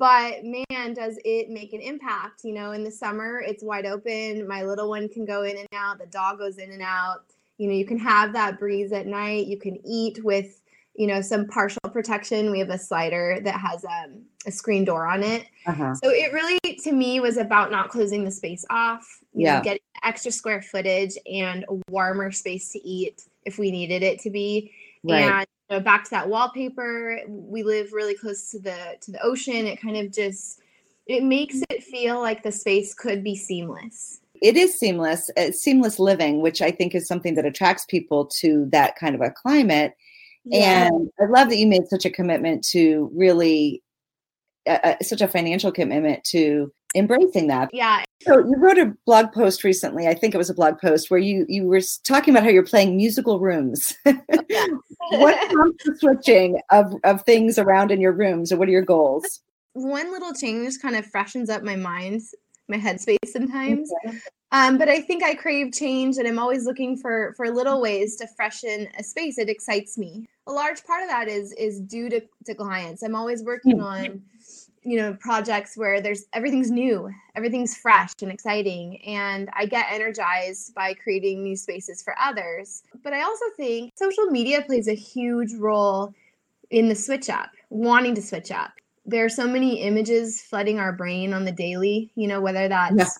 But 0.00 0.42
man 0.42 0.94
does 0.94 1.18
it 1.24 1.50
make 1.50 1.72
an 1.74 1.80
impact 1.80 2.42
you 2.42 2.52
know 2.52 2.72
in 2.72 2.82
the 2.82 2.90
summer 2.90 3.40
it's 3.46 3.62
wide 3.62 3.86
open 3.86 4.48
my 4.48 4.64
little 4.64 4.88
one 4.88 5.08
can 5.08 5.24
go 5.24 5.42
in 5.42 5.56
and 5.56 5.68
out 5.74 5.98
the 5.98 6.06
dog 6.06 6.38
goes 6.38 6.58
in 6.58 6.72
and 6.72 6.82
out 6.82 7.18
you 7.58 7.68
know 7.68 7.74
you 7.74 7.84
can 7.86 7.98
have 7.98 8.32
that 8.32 8.58
breeze 8.58 8.90
at 8.90 9.06
night 9.06 9.46
you 9.46 9.58
can 9.58 9.78
eat 9.86 10.24
with 10.24 10.62
you 10.96 11.06
know 11.06 11.20
some 11.20 11.46
partial 11.46 11.78
protection 11.92 12.50
we 12.50 12.58
have 12.58 12.70
a 12.70 12.78
slider 12.78 13.38
that 13.44 13.54
has 13.60 13.84
um, 13.84 14.22
a 14.46 14.50
screen 14.50 14.84
door 14.84 15.06
on 15.06 15.22
it 15.22 15.46
Uh-huh. 15.66 15.94
so 15.94 16.08
it 16.10 16.32
really 16.32 16.58
to 16.82 16.92
me 16.92 17.20
was 17.20 17.36
about 17.36 17.70
not 17.70 17.90
closing 17.90 18.24
the 18.24 18.30
space 18.30 18.64
off 18.70 19.20
you 19.32 19.44
Yeah. 19.44 19.58
know, 19.58 19.62
getting 19.64 19.82
extra 20.02 20.32
square 20.32 20.62
footage 20.62 21.16
and 21.32 21.64
a 21.68 21.78
warmer 21.90 22.32
space 22.32 22.72
to 22.72 22.80
eat 22.88 23.22
if 23.44 23.58
we 23.58 23.70
needed 23.70 24.02
it 24.02 24.18
to 24.20 24.30
be 24.30 24.72
Right. 25.02 25.22
and 25.22 25.46
you 25.70 25.76
know, 25.76 25.82
back 25.82 26.04
to 26.04 26.10
that 26.10 26.28
wallpaper 26.28 27.20
we 27.28 27.62
live 27.62 27.92
really 27.92 28.14
close 28.14 28.50
to 28.50 28.58
the 28.58 28.96
to 29.00 29.12
the 29.12 29.22
ocean 29.22 29.66
it 29.66 29.80
kind 29.80 29.96
of 29.96 30.12
just 30.12 30.60
it 31.06 31.22
makes 31.22 31.62
it 31.70 31.82
feel 31.82 32.20
like 32.20 32.42
the 32.42 32.52
space 32.52 32.92
could 32.94 33.24
be 33.24 33.34
seamless 33.34 34.20
it 34.40 34.56
is 34.56 34.78
seamless, 34.78 35.30
uh, 35.36 35.50
seamless 35.52 35.98
living, 35.98 36.40
which 36.40 36.62
I 36.62 36.70
think 36.70 36.94
is 36.94 37.06
something 37.06 37.34
that 37.34 37.44
attracts 37.44 37.84
people 37.84 38.26
to 38.40 38.66
that 38.72 38.96
kind 38.96 39.14
of 39.14 39.20
a 39.20 39.30
climate. 39.30 39.94
And 40.52 41.10
I 41.20 41.26
love 41.26 41.50
that 41.50 41.58
you 41.58 41.66
made 41.66 41.86
such 41.88 42.06
a 42.06 42.10
commitment 42.10 42.64
to 42.68 43.10
really, 43.14 43.82
uh, 44.66 44.78
uh, 44.82 44.94
such 45.02 45.20
a 45.20 45.28
financial 45.28 45.70
commitment 45.70 46.24
to 46.24 46.72
embracing 46.94 47.46
that. 47.48 47.70
yeah 47.72 48.02
So 48.26 48.38
you 48.38 48.54
wrote 48.56 48.78
a 48.78 48.94
blog 49.06 49.32
post 49.32 49.64
recently. 49.64 50.06
I 50.08 50.14
think 50.14 50.34
it 50.34 50.38
was 50.38 50.50
a 50.50 50.54
blog 50.54 50.78
post 50.80 51.10
where 51.10 51.20
you 51.20 51.46
you 51.48 51.64
were 51.66 51.80
talking 52.04 52.34
about 52.34 52.44
how 52.44 52.50
you're 52.50 52.64
playing 52.66 52.96
musical 52.96 53.40
rooms. 53.40 53.94
what 54.04 55.50
prompts 55.50 55.84
the 55.84 55.96
switching 55.98 56.60
of 56.70 56.92
of 57.04 57.22
things 57.22 57.58
around 57.58 57.90
in 57.90 58.00
your 58.00 58.12
rooms, 58.12 58.52
or 58.52 58.56
what 58.56 58.68
are 58.68 58.72
your 58.72 58.82
goals? 58.82 59.40
one 59.74 60.10
little 60.10 60.34
change 60.34 60.74
kind 60.82 60.96
of 60.96 61.06
freshens 61.06 61.48
up 61.48 61.62
my 61.62 61.76
mind 61.76 62.20
my 62.68 62.76
headspace 62.76 63.18
sometimes 63.26 63.88
Um, 64.52 64.78
but 64.78 64.88
I 64.88 65.00
think 65.00 65.22
I 65.22 65.36
crave 65.36 65.72
change, 65.72 66.16
and 66.18 66.26
I'm 66.26 66.38
always 66.40 66.64
looking 66.66 66.96
for 66.96 67.32
for 67.36 67.48
little 67.50 67.80
ways 67.80 68.16
to 68.16 68.26
freshen 68.36 68.88
a 68.98 69.02
space. 69.04 69.38
It 69.38 69.48
excites 69.48 69.96
me. 69.96 70.26
A 70.48 70.52
large 70.52 70.82
part 70.84 71.02
of 71.04 71.08
that 71.08 71.28
is 71.28 71.52
is 71.52 71.78
due 71.80 72.08
to, 72.10 72.20
to 72.46 72.54
clients. 72.56 73.04
I'm 73.04 73.14
always 73.14 73.44
working 73.44 73.78
Hmm. 73.78 73.84
on, 73.84 74.22
you 74.82 74.96
know, 74.96 75.14
projects 75.14 75.76
where 75.76 76.00
there's 76.00 76.24
everything's 76.32 76.70
new, 76.70 77.10
everything's 77.36 77.76
fresh 77.76 78.12
and 78.22 78.32
exciting, 78.32 79.00
and 79.02 79.50
I 79.54 79.66
get 79.66 79.86
energized 79.90 80.74
by 80.74 80.94
creating 80.94 81.42
new 81.42 81.56
spaces 81.56 82.02
for 82.02 82.14
others. 82.18 82.82
But 83.02 83.12
I 83.12 83.22
also 83.22 83.44
think 83.56 83.92
social 83.96 84.26
media 84.26 84.62
plays 84.62 84.88
a 84.88 84.94
huge 84.94 85.52
role 85.54 86.14
in 86.70 86.88
the 86.88 86.94
switch 86.94 87.28
up, 87.28 87.50
wanting 87.68 88.14
to 88.14 88.22
switch 88.22 88.50
up. 88.50 88.72
There 89.04 89.24
are 89.24 89.30
so 89.30 89.46
many 89.46 89.80
images 89.82 90.40
flooding 90.40 90.78
our 90.78 90.92
brain 90.92 91.34
on 91.34 91.44
the 91.44 91.52
daily, 91.52 92.10
you 92.14 92.26
know, 92.26 92.40
whether 92.40 92.68
that's 92.68 93.18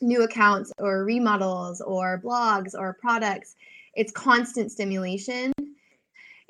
new 0.00 0.22
accounts 0.22 0.72
or 0.78 1.04
remodels 1.04 1.80
or 1.80 2.20
blogs 2.24 2.74
or 2.74 2.96
products. 3.00 3.56
It's 3.94 4.12
constant 4.12 4.72
stimulation. 4.72 5.52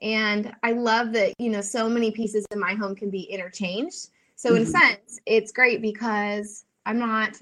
And 0.01 0.55
I 0.63 0.73
love 0.73 1.13
that, 1.13 1.35
you 1.39 1.51
know, 1.51 1.61
so 1.61 1.89
many 1.89 2.11
pieces 2.11 2.47
in 2.53 2.61
my 2.61 2.75
home 2.75 2.95
can 2.95 3.11
be 3.11 3.23
interchanged. 3.23 4.11
So, 4.39 4.55
in 4.55 4.63
a 4.63 4.67
Mhm. 4.67 4.71
sense, 4.71 5.19
it's 5.27 5.51
great 5.51 5.83
because 5.83 6.65
I'm 6.87 7.01
not 7.01 7.37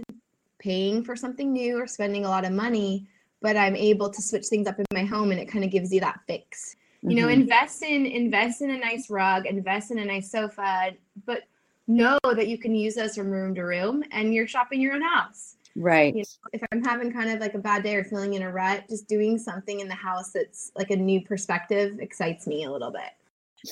paying 0.58 1.04
for 1.04 1.14
something 1.14 1.52
new 1.52 1.78
or 1.78 1.86
spending 1.86 2.24
a 2.24 2.30
lot 2.30 2.46
of 2.46 2.52
money, 2.52 3.06
but 3.42 3.54
I'm 3.54 3.76
able 3.76 4.08
to 4.08 4.22
switch 4.22 4.46
things 4.46 4.66
up 4.66 4.78
in 4.78 4.86
my 4.90 5.04
home 5.04 5.30
and 5.30 5.38
it 5.38 5.44
kind 5.44 5.62
of 5.62 5.70
gives 5.70 5.92
you 5.92 6.00
that 6.00 6.20
fix. 6.26 6.76
You 7.02 7.16
know, 7.16 7.28
Mhm. 7.28 7.34
invest 7.34 7.82
in 7.82 8.06
invest 8.06 8.62
in 8.62 8.70
a 8.70 8.78
nice 8.78 9.10
rug, 9.10 9.44
invest 9.44 9.90
in 9.90 9.98
a 9.98 10.06
nice 10.06 10.30
sofa, 10.30 10.96
but 11.26 11.42
know 11.86 12.18
that 12.24 12.48
you 12.48 12.56
can 12.56 12.74
use 12.74 12.94
those 12.94 13.14
from 13.14 13.30
room 13.30 13.54
to 13.56 13.62
room 13.62 14.02
and 14.10 14.34
you're 14.34 14.48
shopping 14.48 14.80
your 14.80 14.94
own 14.94 15.02
house 15.02 15.56
right. 15.76 16.14
you 16.14 16.22
know, 16.22 16.48
if 16.52 16.62
I'm 16.72 16.82
having 16.82 17.12
kind 17.12 17.30
of 17.30 17.40
like 17.40 17.54
a 17.54 17.58
bad 17.58 17.82
day 17.82 17.94
or 17.96 18.04
feeling 18.04 18.34
in 18.34 18.42
a 18.42 18.50
rut, 18.50 18.88
just 18.88 19.06
doing 19.06 19.38
something 19.38 19.80
in 19.80 19.88
the 19.88 19.94
house 19.94 20.32
that's 20.32 20.72
like 20.74 20.90
a 20.90 20.96
new 20.96 21.20
perspective 21.20 21.98
excites 22.00 22.46
me 22.46 22.64
a 22.64 22.72
little 22.72 22.90
bit. 22.90 23.12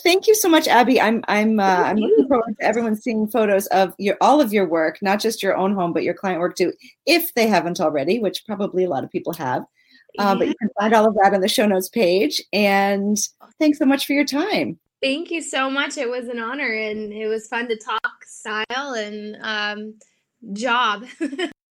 Thank 0.03 0.27
you 0.27 0.35
so 0.35 0.49
much, 0.49 0.67
Abby. 0.67 1.01
I'm 1.01 1.23
I'm 1.29 1.61
uh, 1.61 1.63
I'm 1.63 1.97
looking 1.97 2.29
forward 2.29 2.57
to 2.59 2.65
everyone 2.65 2.97
seeing 2.97 3.29
photos 3.29 3.67
of 3.69 3.95
your 3.99 4.17
all 4.21 4.41
of 4.41 4.53
your 4.53 4.67
work, 4.67 4.99
not 5.03 5.21
just 5.21 5.43
your 5.43 5.57
own 5.57 5.75
home, 5.75 5.93
but 5.93 6.03
your 6.03 6.15
client 6.15 6.41
work 6.41 6.57
too, 6.57 6.73
if 7.07 7.33
they 7.35 7.47
haven't 7.47 7.81
already, 7.81 8.19
which 8.19 8.45
probably 8.47 8.85
a 8.85 8.89
lot 8.89 9.05
of 9.05 9.11
people 9.11 9.33
have. 9.35 9.65
Uh, 10.19 10.37
But 10.37 10.49
you 10.49 10.55
can 10.55 10.69
find 10.79 10.95
all 10.95 11.07
of 11.09 11.15
that 11.15 11.35
on 11.35 11.41
the 11.41 11.49
show 11.49 11.67
notes 11.67 11.89
page. 11.89 12.41
And 12.53 13.17
thanks 13.59 13.79
so 13.79 13.85
much 13.85 14.07
for 14.07 14.13
your 14.13 14.25
time. 14.25 14.79
Thank 15.03 15.31
you 15.31 15.43
so 15.43 15.69
much. 15.69 15.99
It 15.99 16.09
was 16.09 16.29
an 16.29 16.39
honor 16.39 16.73
and 16.73 17.13
it 17.13 17.27
was 17.27 17.49
fun 17.49 17.69
to 17.69 17.77
talk 17.77 18.25
style 18.25 18.95
and 18.95 19.37
um, 19.43 19.95
job. 20.55 21.05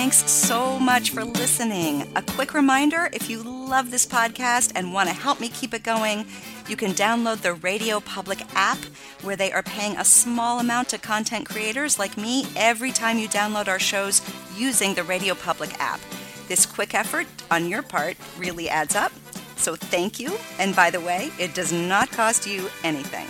Thanks 0.00 0.30
so 0.30 0.78
much 0.78 1.10
for 1.10 1.26
listening. 1.26 2.10
A 2.16 2.22
quick 2.22 2.54
reminder 2.54 3.10
if 3.12 3.28
you 3.28 3.42
love 3.42 3.90
this 3.90 4.06
podcast 4.06 4.72
and 4.74 4.94
want 4.94 5.10
to 5.10 5.14
help 5.14 5.40
me 5.40 5.50
keep 5.50 5.74
it 5.74 5.82
going, 5.82 6.24
you 6.70 6.74
can 6.74 6.92
download 6.92 7.42
the 7.42 7.52
Radio 7.52 8.00
Public 8.00 8.40
app, 8.54 8.78
where 9.20 9.36
they 9.36 9.52
are 9.52 9.62
paying 9.62 9.98
a 9.98 10.04
small 10.06 10.58
amount 10.58 10.88
to 10.88 10.98
content 10.98 11.44
creators 11.44 11.98
like 11.98 12.16
me 12.16 12.46
every 12.56 12.92
time 12.92 13.18
you 13.18 13.28
download 13.28 13.68
our 13.68 13.78
shows 13.78 14.22
using 14.56 14.94
the 14.94 15.04
Radio 15.04 15.34
Public 15.34 15.78
app. 15.78 16.00
This 16.48 16.64
quick 16.64 16.94
effort 16.94 17.26
on 17.50 17.68
your 17.68 17.82
part 17.82 18.16
really 18.38 18.70
adds 18.70 18.96
up. 18.96 19.12
So 19.56 19.76
thank 19.76 20.18
you. 20.18 20.38
And 20.58 20.74
by 20.74 20.88
the 20.88 21.00
way, 21.00 21.30
it 21.38 21.52
does 21.52 21.74
not 21.74 22.10
cost 22.10 22.46
you 22.46 22.70
anything. 22.84 23.26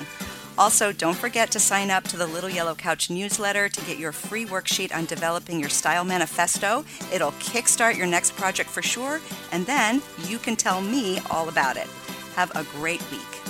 Also, 0.58 0.92
don't 0.92 1.16
forget 1.16 1.50
to 1.50 1.60
sign 1.60 1.90
up 1.90 2.04
to 2.04 2.16
the 2.16 2.26
Little 2.26 2.50
Yellow 2.50 2.74
Couch 2.74 3.10
newsletter 3.10 3.68
to 3.68 3.84
get 3.86 3.98
your 3.98 4.12
free 4.12 4.44
worksheet 4.44 4.94
on 4.94 5.06
developing 5.06 5.58
your 5.58 5.70
style 5.70 6.04
manifesto. 6.04 6.84
It'll 7.12 7.32
kickstart 7.32 7.96
your 7.96 8.06
next 8.06 8.36
project 8.36 8.68
for 8.68 8.82
sure, 8.82 9.20
and 9.52 9.64
then 9.66 10.02
you 10.28 10.38
can 10.38 10.56
tell 10.56 10.80
me 10.82 11.18
all 11.30 11.48
about 11.48 11.76
it. 11.76 11.86
Have 12.34 12.50
a 12.54 12.64
great 12.78 13.02
week. 13.10 13.49